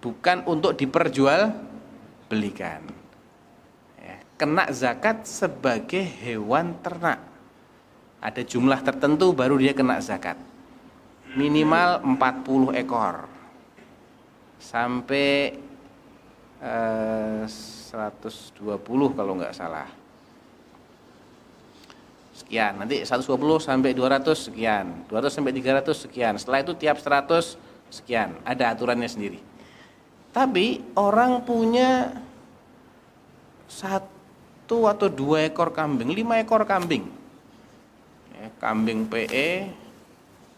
[0.00, 1.52] Bukan untuk diperjual
[2.28, 2.84] belikan.
[4.00, 7.20] Ya, kena zakat sebagai hewan ternak.
[8.20, 10.36] Ada jumlah tertentu baru dia kena zakat.
[11.36, 13.28] Minimal 40 ekor.
[14.60, 15.56] Sampai
[16.60, 19.99] eh, 120 kalau nggak salah
[22.40, 22.80] sekian.
[22.80, 25.04] Nanti 120 sampai 200 sekian.
[25.12, 26.34] 200 sampai 300 sekian.
[26.40, 27.60] Setelah itu tiap 100
[27.92, 28.34] sekian.
[28.42, 29.38] Ada aturannya sendiri.
[30.30, 32.14] Tapi orang punya
[33.66, 37.06] satu atau dua ekor kambing lima ekor kambing.
[38.38, 39.70] Ya, kambing PE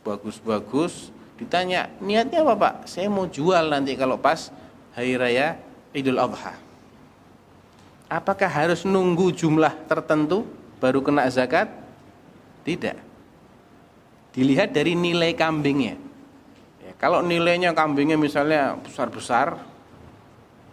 [0.05, 1.09] bagus-bagus.
[1.41, 2.75] Ditanya niatnya apa pak?
[2.85, 4.53] Saya mau jual nanti kalau pas
[4.93, 5.57] hari raya
[5.97, 6.53] idul adha.
[8.13, 10.45] Apakah harus nunggu jumlah tertentu
[10.83, 11.71] baru kena zakat?
[12.67, 12.99] Tidak.
[14.35, 15.95] Dilihat dari nilai kambingnya.
[16.83, 19.63] Ya, kalau nilainya kambingnya misalnya besar-besar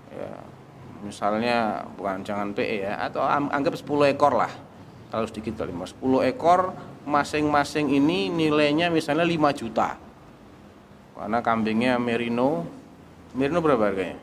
[0.10, 0.32] ya,
[1.06, 4.50] misalnya bukan jangan PE ya atau anggap 10 ekor lah.
[5.14, 5.94] Kalau sedikit kali mas.
[5.94, 6.74] 10 ekor
[7.06, 9.94] masing-masing ini nilainya misalnya 5 juta.
[11.14, 12.66] Karena kambingnya merino.
[13.38, 14.18] Merino berapa harganya?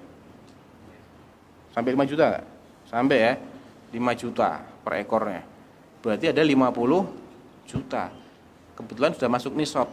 [1.70, 2.42] Sampai 5 juta
[2.86, 3.32] sampai ya
[3.90, 5.42] 5 juta per ekornya
[6.06, 8.14] berarti ada 50 juta.
[8.78, 9.90] Kebetulan sudah masuk nisab.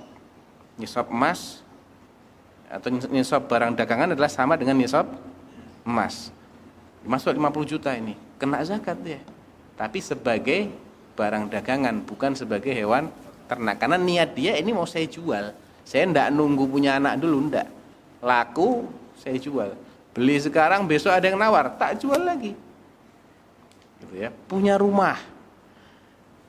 [0.77, 1.65] Nisab emas
[2.69, 5.09] atau nisab barang dagangan adalah sama dengan nisab
[5.81, 6.29] emas.
[7.01, 8.13] Masuk 50 juta ini.
[8.37, 9.21] Kena zakat ya
[9.73, 10.69] tapi sebagai
[11.17, 13.09] barang dagangan bukan sebagai hewan
[13.49, 13.81] ternak.
[13.81, 15.53] Karena niat dia ini mau saya jual.
[15.83, 17.67] Saya ndak nunggu punya anak dulu ndak.
[18.23, 18.87] Laku
[19.17, 19.75] saya jual.
[20.13, 22.53] Beli sekarang besok ada yang nawar tak jual lagi.
[24.01, 24.29] Gitu ya.
[24.45, 25.17] Punya rumah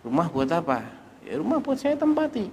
[0.04, 0.84] rumah buat apa
[1.24, 2.52] ya rumah buat saya tempati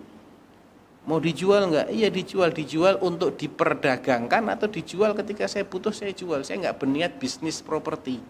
[1.05, 6.41] mau dijual nggak iya dijual dijual untuk diperdagangkan atau dijual ketika saya butuh saya jual
[6.41, 8.23] saya nggak berniat bisnis properti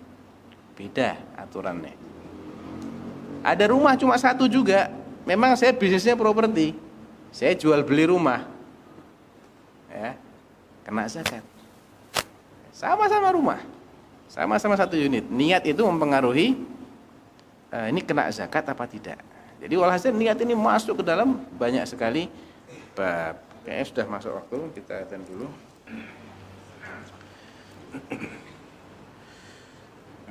[0.76, 2.12] beda aturannya
[3.42, 4.94] ada rumah cuma satu juga.
[5.26, 6.78] Memang saya bisnisnya properti.
[7.34, 8.46] Saya jual beli rumah.
[9.90, 10.18] Ya.
[10.86, 11.42] Kena zakat.
[12.74, 13.60] Sama-sama rumah.
[14.30, 15.26] Sama-sama satu unit.
[15.30, 16.58] Niat itu mempengaruhi
[17.72, 19.20] uh, ini kena zakat apa tidak.
[19.62, 22.28] Jadi walhasil niat ini masuk ke dalam banyak sekali
[22.94, 23.38] bab.
[23.62, 25.48] Kayaknya sudah masuk waktu, kita aten dulu.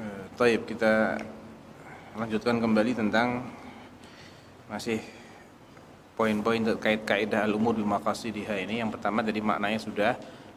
[0.00, 1.20] Uh, Taib kita
[2.18, 3.46] lanjutkan kembali tentang
[4.66, 4.98] masih
[6.18, 8.82] poin-poin terkait kaidah al-umur bil maqasidiha ini.
[8.82, 10.12] Yang pertama tadi maknanya sudah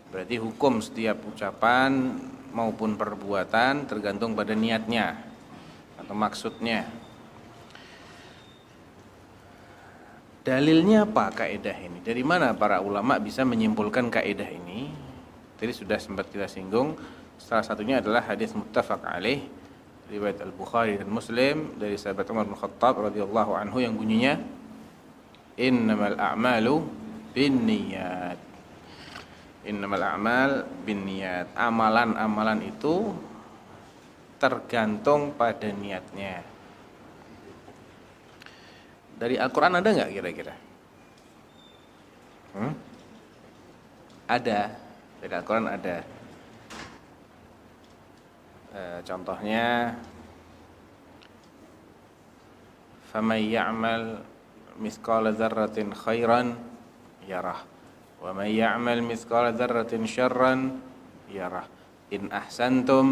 [0.10, 2.18] berarti hukum setiap ucapan
[2.54, 5.33] maupun perbuatan tergantung pada niatnya
[6.04, 6.86] atau maksudnya.
[10.44, 12.04] Dalilnya apa kaidah ini?
[12.04, 14.92] Dari mana para ulama bisa menyimpulkan kaidah ini?
[15.56, 17.00] Tadi sudah sempat kita singgung.
[17.40, 19.48] Salah satunya adalah hadis muttafaq alaih
[20.12, 24.36] riwayat Al-Bukhari dan Muslim dari sahabat Umar bin Khattab radhiyallahu anhu yang bunyinya
[25.56, 26.84] innamal a'malu
[27.32, 28.40] binniyat.
[29.64, 31.56] Innamal a'mal binniyat.
[31.56, 33.16] Amalan-amalan itu
[34.43, 36.47] tergantung pada niatnya.
[39.19, 40.55] Dari Al-Quran ada nggak kira-kira?
[42.55, 42.73] Hmm?
[44.31, 44.61] Ada.
[45.19, 45.97] Dari Al-Quran ada.
[48.71, 49.99] E, contohnya,
[53.09, 54.03] فَمَنْ يَعْمَلْ
[54.79, 56.41] مِثْقَالَ ذَرَّةٍ خَيْرًا
[57.27, 57.59] يَرَهُ
[58.23, 60.55] وَمَنْ يَعْمَلْ مِثْقَالَ ذَرَّةٍ شَرًّا
[61.33, 61.65] يَرَهُ
[62.13, 63.07] إِنْ أَحْسَنْتُمْ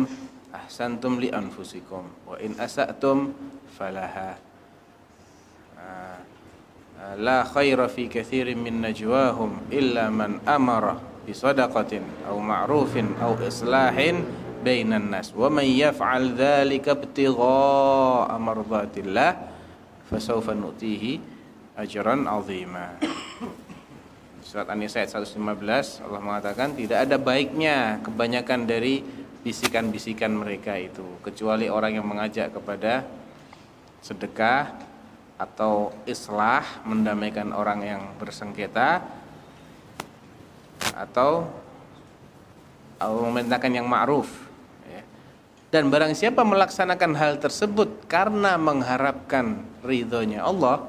[0.51, 3.31] ahsantum li anfusikum wa in asatum
[3.71, 4.37] falaha.
[5.79, 6.19] Ah,
[7.01, 13.35] ah, la khaira fi kathirin min najwahum illa man amara bi sadaqatin aw ma'rufin aw
[13.41, 14.21] islahin
[14.61, 15.33] bainan nas.
[15.33, 19.31] Wa man yaf'al dhalika ibtigha'a mardatillah
[20.11, 21.17] fasawfa nu'tihi
[21.79, 22.99] ajran 'azima.
[24.51, 28.99] Surat An-Nisa ayat 115 Allah mengatakan tidak ada baiknya kebanyakan dari
[29.41, 33.05] bisikan-bisikan mereka itu kecuali orang yang mengajak kepada
[34.01, 34.69] sedekah
[35.41, 39.01] atau islah mendamaikan orang yang bersengketa
[40.93, 41.49] atau
[43.01, 44.29] memerintahkan yang ma'ruf
[44.85, 45.01] ya.
[45.73, 50.85] dan barang siapa melaksanakan hal tersebut karena mengharapkan ridhonya Allah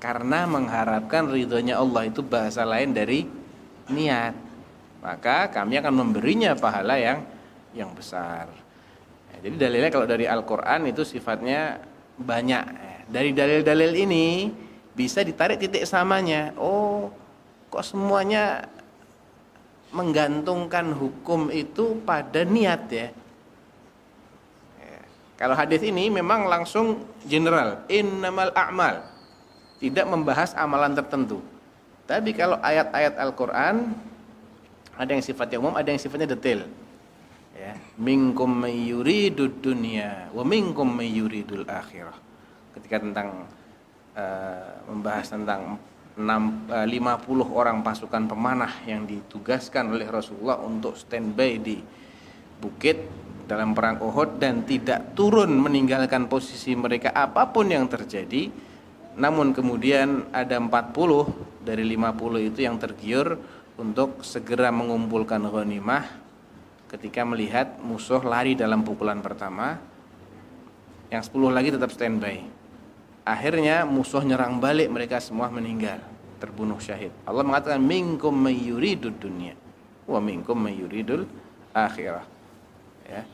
[0.00, 3.28] karena mengharapkan ridhonya Allah itu bahasa lain dari
[3.92, 4.32] niat
[5.04, 7.35] maka kami akan memberinya pahala yang
[7.76, 8.48] yang besar
[9.30, 11.84] ya, jadi dalilnya kalau dari Al-Quran itu sifatnya
[12.16, 14.50] banyak ya dari dalil-dalil ini
[14.96, 16.50] bisa ditarik titik samanya.
[16.58, 17.12] Oh,
[17.70, 18.66] kok semuanya
[19.94, 23.08] menggantungkan hukum itu pada niat ya.
[24.82, 25.00] ya.
[25.38, 29.06] Kalau hadis ini memang langsung general, innamal a'mal.
[29.76, 31.44] Tidak membahas amalan tertentu.
[32.08, 33.92] Tapi kalau ayat-ayat Al-Qur'an
[34.96, 36.64] ada yang sifatnya umum, ada yang sifatnya detail.
[37.56, 42.12] Ya, minkum mayyuridud dunya wa minkum mayyuridul akhirah.
[42.76, 43.48] Ketika tentang
[44.12, 45.80] uh, membahas tentang
[46.20, 51.80] 6, uh, 50 orang pasukan pemanah yang ditugaskan oleh Rasulullah untuk standby di
[52.60, 53.08] bukit
[53.48, 58.52] dalam perang Uhud dan tidak turun meninggalkan posisi mereka apa pun yang terjadi
[59.16, 63.40] namun kemudian ada 40 dari 50 itu yang tergiur
[63.80, 66.25] untuk segera mengumpulkan ghanimah
[66.96, 69.76] ketika melihat musuh lari dalam pukulan pertama
[71.12, 72.56] yang 10 lagi tetap standby
[73.26, 75.98] Akhirnya musuh nyerang balik mereka semua meninggal,
[76.38, 77.10] terbunuh syahid.
[77.26, 79.58] Allah mengatakan minkum mayyuridud dunya
[80.06, 81.26] wa minkum mayyuridul
[81.74, 82.22] akhirah.
[83.10, 83.26] Ya.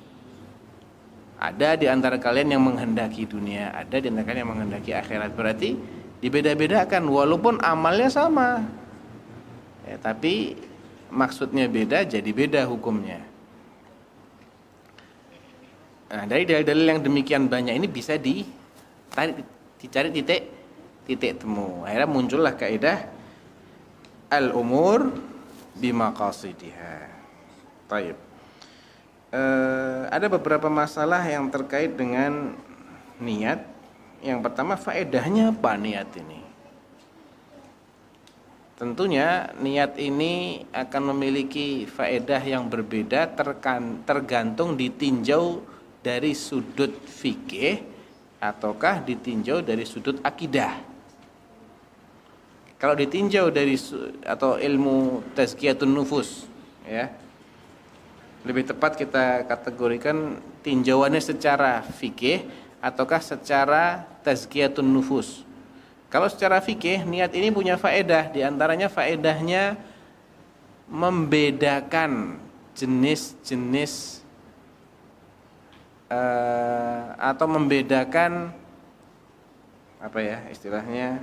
[1.37, 5.37] Ada di antara kalian yang menghendaki dunia, ada di antara kalian yang menghendaki akhirat.
[5.37, 5.77] Berarti
[6.25, 8.65] dibeda-bedakan walaupun amalnya sama.
[9.85, 10.57] Ya, tapi
[11.13, 13.21] maksudnya beda jadi beda hukumnya.
[16.13, 19.41] Nah, dari dalil-dalil yang demikian banyak ini bisa ditarik
[19.81, 20.43] dicari titik
[21.09, 23.11] titik temu akhirnya muncullah kaidah
[24.29, 25.09] al umur
[25.81, 27.13] bimaqasidiha
[27.89, 28.17] Taib.
[29.33, 29.43] E,
[30.09, 32.57] ada beberapa masalah yang terkait dengan
[33.21, 33.61] niat.
[34.25, 36.41] Yang pertama faedahnya apa niat ini?
[38.81, 43.35] Tentunya niat ini akan memiliki faedah yang berbeda
[44.07, 45.72] tergantung ditinjau
[46.03, 47.81] dari sudut fikih
[48.43, 50.75] ataukah ditinjau dari sudut akidah?
[52.83, 53.79] Kalau ditinjau dari
[54.27, 56.51] atau ilmu tazkiyatun nufus
[56.83, 57.15] ya
[58.43, 62.43] lebih tepat kita kategorikan tinjauannya secara fikih
[62.83, 65.47] ataukah secara tazkiyatun nufus.
[66.11, 68.35] Kalau secara fikih niat ini punya faedah.
[68.35, 69.79] Di antaranya faedahnya
[70.91, 72.43] membedakan
[72.75, 74.22] jenis-jenis
[76.13, 78.53] uh, atau membedakan
[80.03, 81.23] apa ya istilahnya?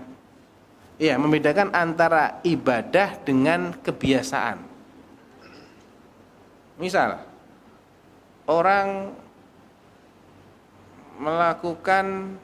[0.99, 4.59] Iya membedakan antara ibadah dengan kebiasaan.
[6.79, 7.23] Misal
[8.49, 9.15] orang
[11.19, 12.35] melakukan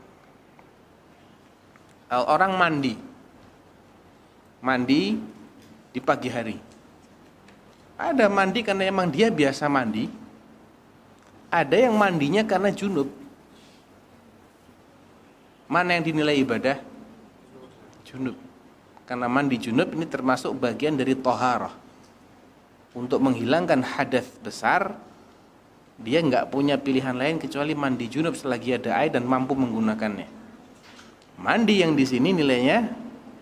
[2.11, 2.95] uh, orang mandi.
[4.63, 5.19] Mandi
[5.91, 6.57] di pagi hari.
[7.95, 10.24] Ada mandi karena emang dia biasa mandi
[11.55, 13.07] ada yang mandinya karena junub.
[15.71, 16.77] Mana yang dinilai ibadah?
[18.03, 18.35] Junub.
[19.07, 21.87] Karena mandi junub ini termasuk bagian dari toharoh.
[22.95, 24.95] untuk menghilangkan hadas besar
[25.99, 30.27] dia nggak punya pilihan lain kecuali mandi junub selagi ada air dan mampu menggunakannya.
[31.35, 32.87] Mandi yang di sini nilainya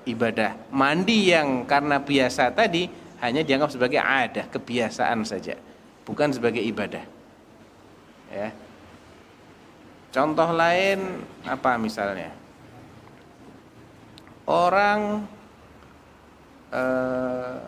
[0.09, 0.74] ibadah.
[0.74, 2.89] Mandi yang karena biasa tadi
[3.22, 5.53] hanya dianggap sebagai ada, kebiasaan saja,
[6.01, 7.12] bukan sebagai ibadah.
[8.34, 8.50] Ya.
[10.10, 12.34] Contoh lain apa misalnya?
[14.50, 15.30] Orang
[16.74, 17.62] eh,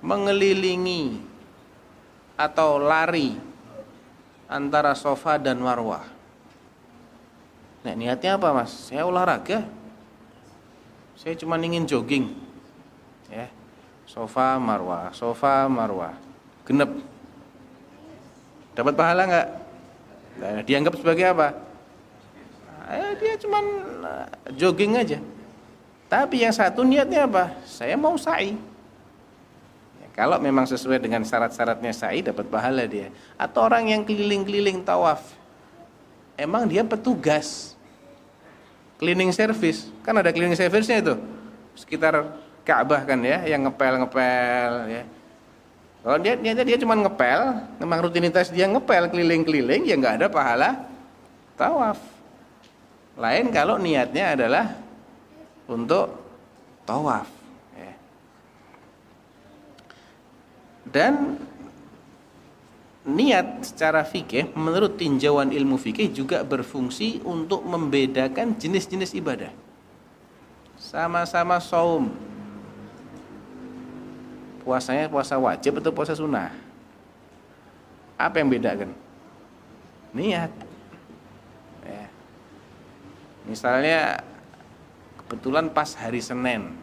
[0.00, 1.20] mengelilingi
[2.36, 3.36] atau lari
[4.48, 6.04] antara sofa dan marwah.
[7.86, 8.90] Nah, niatnya apa, Mas?
[8.90, 9.62] Saya olahraga.
[11.14, 12.34] Saya cuma ingin jogging.
[13.30, 13.46] Ya.
[14.06, 16.14] Sofa marwah, sofa marwah.
[16.66, 17.15] Genep.
[18.76, 19.48] Dapat pahala enggak?
[20.36, 21.56] Nah, dianggap sebagai apa?
[22.86, 25.18] Nah, dia cuma eh, jogging aja.
[26.06, 27.56] Tapi yang satu niatnya apa?
[27.64, 28.54] Saya mau sa'i.
[30.16, 33.12] Kalau memang sesuai dengan syarat-syaratnya sa'i dapat pahala dia.
[33.36, 35.20] Atau orang yang keliling-keliling tawaf.
[36.36, 37.76] Emang dia petugas.
[38.96, 39.92] Cleaning service.
[40.00, 41.14] Kan ada cleaning service-nya itu.
[41.76, 42.32] Sekitar
[42.64, 45.02] Ka'bah kan ya, yang ngepel-ngepel ya.
[46.06, 50.86] Kalau dia dia, dia cuma ngepel, memang rutinitas dia ngepel keliling-keliling ya nggak ada pahala
[51.58, 51.98] tawaf.
[53.18, 54.70] Lain kalau niatnya adalah
[55.66, 56.14] untuk
[56.86, 57.26] tawaf.
[60.86, 61.42] Dan
[63.02, 69.50] niat secara fikih menurut tinjauan ilmu fikih juga berfungsi untuk membedakan jenis-jenis ibadah.
[70.78, 72.14] Sama-sama saum.
[74.66, 76.50] Puasanya puasa wajib atau puasa sunnah?
[78.18, 78.90] Apa yang bedakan?
[80.10, 80.50] Niat.
[81.86, 82.10] Ya.
[83.46, 84.26] Misalnya
[85.22, 86.74] kebetulan pas hari Senin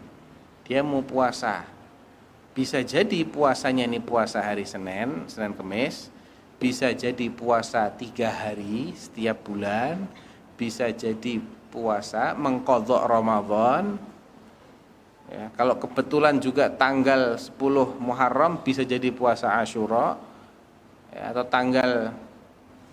[0.63, 1.67] dia mau puasa
[2.53, 6.13] bisa jadi puasanya ini puasa hari Senin, Senin Kemis,
[6.61, 10.05] bisa jadi puasa tiga hari setiap bulan,
[10.53, 11.41] bisa jadi
[11.73, 13.97] puasa mengkodok Ramadan.
[15.33, 17.57] Ya, kalau kebetulan juga tanggal 10
[17.97, 20.13] Muharram bisa jadi puasa Ashura
[21.09, 22.13] ya, atau tanggal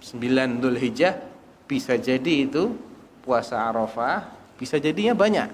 [0.01, 1.21] 9 Dhul Hijjah
[1.69, 2.73] bisa jadi itu
[3.21, 5.53] puasa Arafah, bisa jadinya banyak.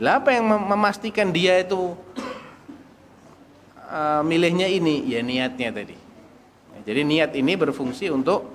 [0.00, 1.92] Lah apa yang memastikan dia itu
[3.84, 5.04] uh, milihnya ini?
[5.04, 6.00] Ya niatnya tadi.
[6.80, 8.48] Jadi niat ini berfungsi untuk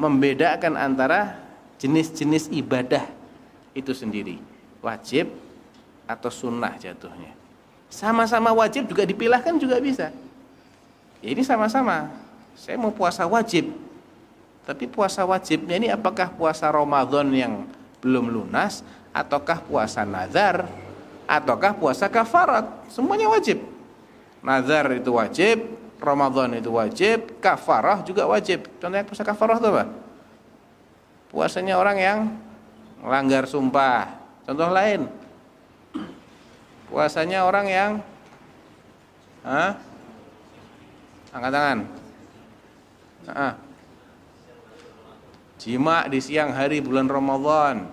[0.00, 1.44] membedakan antara
[1.76, 3.04] jenis-jenis ibadah
[3.76, 4.40] itu sendiri.
[4.80, 5.43] Wajib
[6.04, 7.32] atau sunnah jatuhnya
[7.88, 10.10] sama-sama wajib juga dipilahkan juga bisa
[11.24, 12.12] ya, ini sama-sama
[12.54, 13.72] saya mau puasa wajib
[14.64, 17.68] tapi puasa wajibnya ini apakah puasa Ramadan yang
[18.00, 18.80] belum lunas
[19.12, 20.64] ataukah puasa nazar
[21.28, 23.74] ataukah puasa kafarat semuanya wajib
[24.44, 28.68] Nazar itu wajib, Ramadan itu wajib, kafarah juga wajib.
[28.76, 29.84] Contohnya puasa kafarah itu apa?
[31.32, 32.18] Puasanya orang yang
[33.00, 34.20] melanggar sumpah.
[34.44, 35.08] Contoh lain.
[36.88, 37.92] Puasanya orang yang
[39.44, 39.76] Hah?
[41.34, 41.78] Angkat tangan.
[43.28, 43.54] Nah,
[45.60, 47.92] jima di siang hari bulan Ramadan.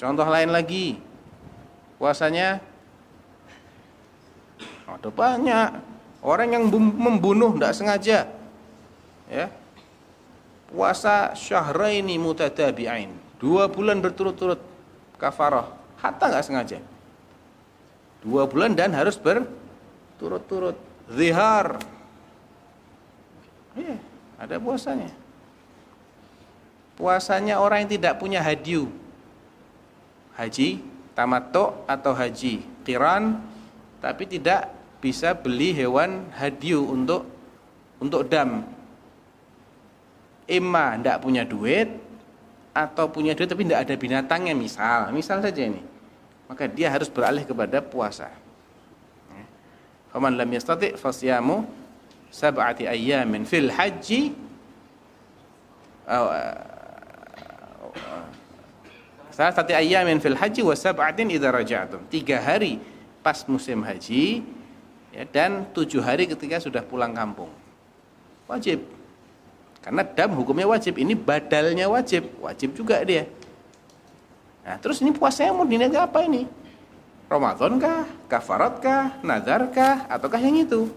[0.00, 0.96] Contoh lain lagi.
[2.00, 2.58] Puasanya
[4.88, 5.68] ada banyak
[6.24, 8.18] orang yang membunuh tidak sengaja.
[9.28, 9.46] Ya.
[10.72, 13.12] Puasa syahraini mutatabi'ain.
[13.36, 14.60] Dua bulan berturut-turut
[15.20, 15.68] kafarah.
[16.00, 16.78] Hatta nggak sengaja.
[18.22, 20.78] Dua bulan dan harus berturut-turut.
[21.10, 21.82] Zihar.
[23.74, 23.98] Ya,
[24.38, 25.10] ada puasanya.
[26.94, 28.86] Puasanya orang yang tidak punya hadiu.
[30.38, 30.80] Haji,
[31.12, 33.38] tamato atau haji kiran
[34.02, 37.28] tapi tidak bisa beli hewan hadiu untuk
[38.02, 38.66] untuk dam.
[40.46, 41.88] Emma tidak punya duit
[42.74, 45.91] atau punya duit tapi tidak ada binatangnya misal, misal saja ini.
[46.52, 48.28] Maka dia harus beralih kepada puasa.
[50.12, 51.64] Faman lam yastati fasyamu
[52.28, 54.36] sab'ati ayyamin fil haji
[59.32, 62.04] Salah satu ayamin fil haji wa sab'atin idza raja'tum.
[62.12, 62.76] Tiga hari
[63.24, 64.44] pas musim haji
[65.08, 67.48] ya, dan tujuh hari ketika sudah pulang kampung.
[68.44, 68.84] Wajib.
[69.80, 71.00] Karena dam hukumnya wajib.
[71.00, 72.28] Ini badalnya wajib.
[72.44, 73.24] Wajib juga dia
[74.62, 76.46] nah terus ini puasanya mau dinaga apa ini?
[77.26, 78.04] Ramadan kah?
[78.28, 79.16] Kafarat kah?
[79.24, 80.04] Nazar kah?
[80.06, 80.92] Ataukah yang itu?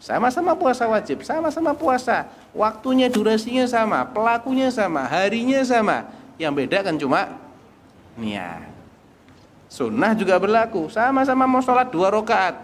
[0.00, 2.26] Sama-sama puasa wajib sama-sama puasa.
[2.56, 6.08] Waktunya durasinya sama pelakunya sama harinya sama.
[6.40, 7.36] Yang beda kan cuma
[8.16, 8.66] niat.
[9.70, 10.90] Sunnah juga berlaku.
[10.90, 12.58] Sama-sama mau sholat dua rakaat.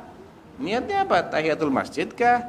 [0.58, 1.22] Niatnya apa?
[1.28, 2.42] Tahiyatul masjid kah?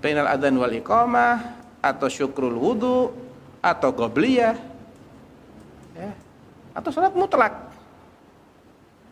[0.00, 1.58] Bainal adzan wal iqamah?
[1.82, 3.12] Atau syukrul wudu?
[3.60, 4.56] Atau gobliyah
[5.92, 6.10] ya.
[6.72, 7.52] Atau salat mutlak.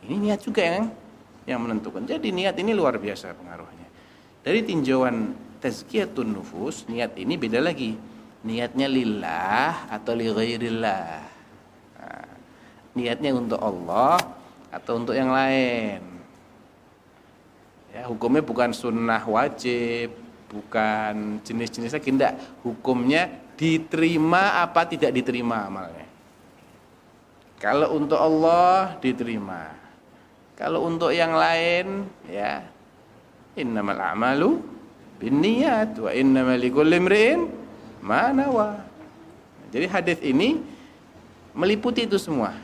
[0.04, 0.84] Ini niat juga yang
[1.44, 2.04] yang menentukan.
[2.04, 3.88] Jadi niat ini luar biasa pengaruhnya.
[4.40, 7.96] Dari tinjauan tazkiyatun nufus, niat ini beda lagi.
[8.40, 11.08] Niatnya lillah atau li ghairillah.
[12.00, 12.28] Nah,
[12.96, 14.16] niatnya untuk Allah
[14.72, 16.00] atau untuk yang lain.
[17.92, 20.16] Ya, hukumnya bukan sunnah wajib,
[20.48, 22.32] bukan jenis-jenisnya tidak.
[22.64, 23.28] Hukumnya
[23.61, 26.09] diterima apa tidak diterima amalnya.
[27.61, 29.68] Kalau untuk Allah diterima.
[30.56, 32.64] Kalau untuk yang lain ya
[33.52, 34.61] innamal a'malu
[35.20, 37.52] binniyat wa innamal likulli imri'in
[38.00, 38.80] ma nawa.
[39.68, 40.56] Jadi hadis ini
[41.52, 42.56] meliputi itu semua.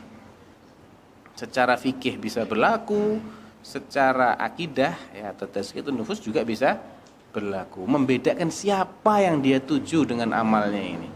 [1.37, 3.21] Secara fikih bisa berlaku,
[3.61, 6.81] secara akidah ya atau tazkiyatun nufus juga bisa
[7.29, 7.85] berlaku.
[7.85, 11.09] Membedakan siapa yang dia tuju dengan amalnya ini.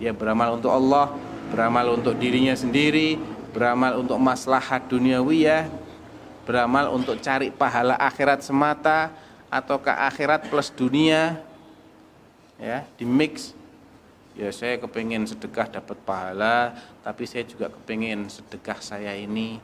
[0.00, 1.12] Dia beramal untuk Allah,
[1.48, 3.18] beramal untuk dirinya sendiri,
[3.52, 5.68] beramal untuk maslahat duniawiyah,
[6.44, 9.12] beramal untuk cari pahala akhirat semata
[9.48, 11.40] atau ke akhirat plus dunia
[12.60, 13.52] ya di mix.
[14.38, 16.70] Ya saya kepengen sedekah dapat pahala
[17.02, 19.58] tapi saya juga kepengen sedekah saya ini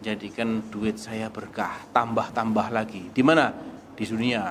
[0.00, 3.12] jadikan duit saya berkah tambah-tambah lagi.
[3.12, 3.52] Di mana?
[3.92, 4.42] Di dunia.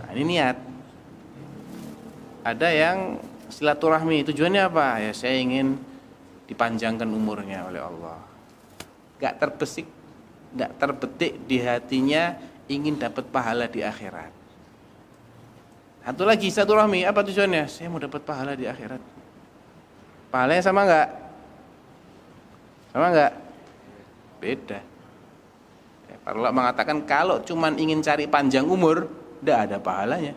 [0.00, 0.56] Nah, ini niat.
[2.44, 2.98] Ada yang
[3.54, 4.98] silaturahmi tujuannya apa?
[4.98, 5.78] Ya saya ingin
[6.50, 8.18] dipanjangkan umurnya oleh Allah.
[9.22, 9.86] Gak terbesik
[10.54, 12.34] gak terbetik di hatinya
[12.66, 14.30] ingin dapat pahala di akhirat.
[16.04, 17.64] Satu lagi satu rahmi apa tujuannya?
[17.64, 19.00] Saya mau dapat pahala di akhirat.
[20.28, 21.08] Pahalanya sama nggak?
[22.92, 23.32] Sama nggak?
[24.42, 24.80] Beda.
[26.10, 29.08] Ya, para ulama mengatakan kalau cuman ingin cari panjang umur
[29.40, 30.34] tidak ada pahalanya.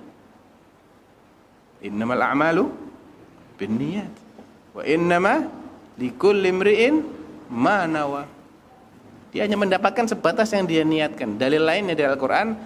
[1.83, 2.86] Innamal a'malu
[3.57, 4.13] binniyat
[4.77, 5.49] wa innama
[5.97, 7.01] likulli imri'in
[7.49, 8.37] ma nawa
[9.37, 11.35] dia hanya mendapatkan sebatas yang dia niatkan.
[11.35, 12.57] Dalil lainnya dari Al-Qur'an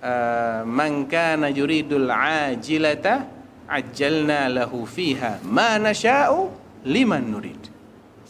[0.00, 3.26] uh, man kana yuridul ajilata
[3.66, 6.48] ajjalna lahu fiha ma nasha'u
[6.86, 7.68] liman nurid.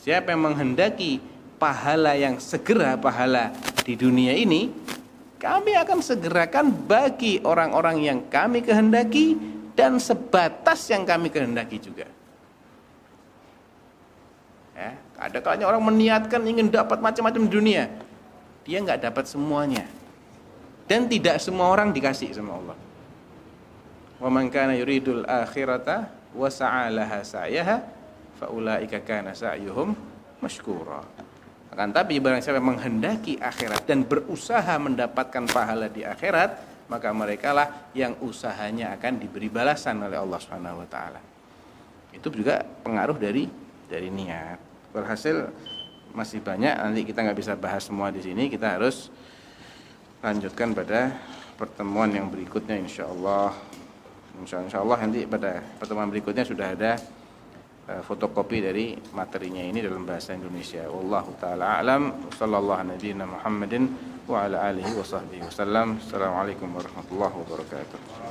[0.03, 1.21] Siapa yang menghendaki
[1.61, 3.53] pahala yang segera pahala
[3.87, 4.73] di dunia ini
[5.39, 9.37] kami akan segerakan bagi orang-orang yang kami kehendaki
[9.75, 12.07] dan sebatas yang kami kehendaki juga.
[14.75, 17.87] Ya, ada kalanya orang meniatkan ingin dapat macam-macam dunia.
[18.67, 19.87] Dia nggak dapat semuanya.
[20.91, 22.79] Dan tidak semua orang dikasih sama Allah.
[24.19, 27.77] Wa man kana yuridul akhirata wa sa'alaha sa'yaha
[28.39, 29.95] fa ulaika kana sa'yuhum
[30.43, 31.03] mashkura.
[31.75, 36.55] Akan tapi barang siapa menghendaki akhirat dan berusaha mendapatkan pahala di akhirat,
[36.89, 41.21] maka mereka lah yang usahanya akan diberi balasan oleh Allah Subhanahu wa taala.
[42.13, 43.49] Itu juga pengaruh dari
[43.89, 44.61] dari niat.
[44.93, 45.51] Berhasil
[46.15, 49.11] masih banyak nanti kita nggak bisa bahas semua di sini, kita harus
[50.23, 51.13] lanjutkan pada
[51.59, 53.53] pertemuan yang berikutnya insya Allah.
[54.35, 56.99] Insya Allah nanti pada pertemuan berikutnya sudah ada
[57.85, 60.89] fotokopi dari materinya ini dalam bahasa Indonesia.
[60.89, 62.33] Wallahu taala alam.
[62.33, 63.85] Sallallahu alaihi Muhammadin
[64.25, 66.01] wa ala alihi wa sahbihi wasallam.
[66.01, 68.24] Assalamualaikum warahmatullahi wabarakatuh.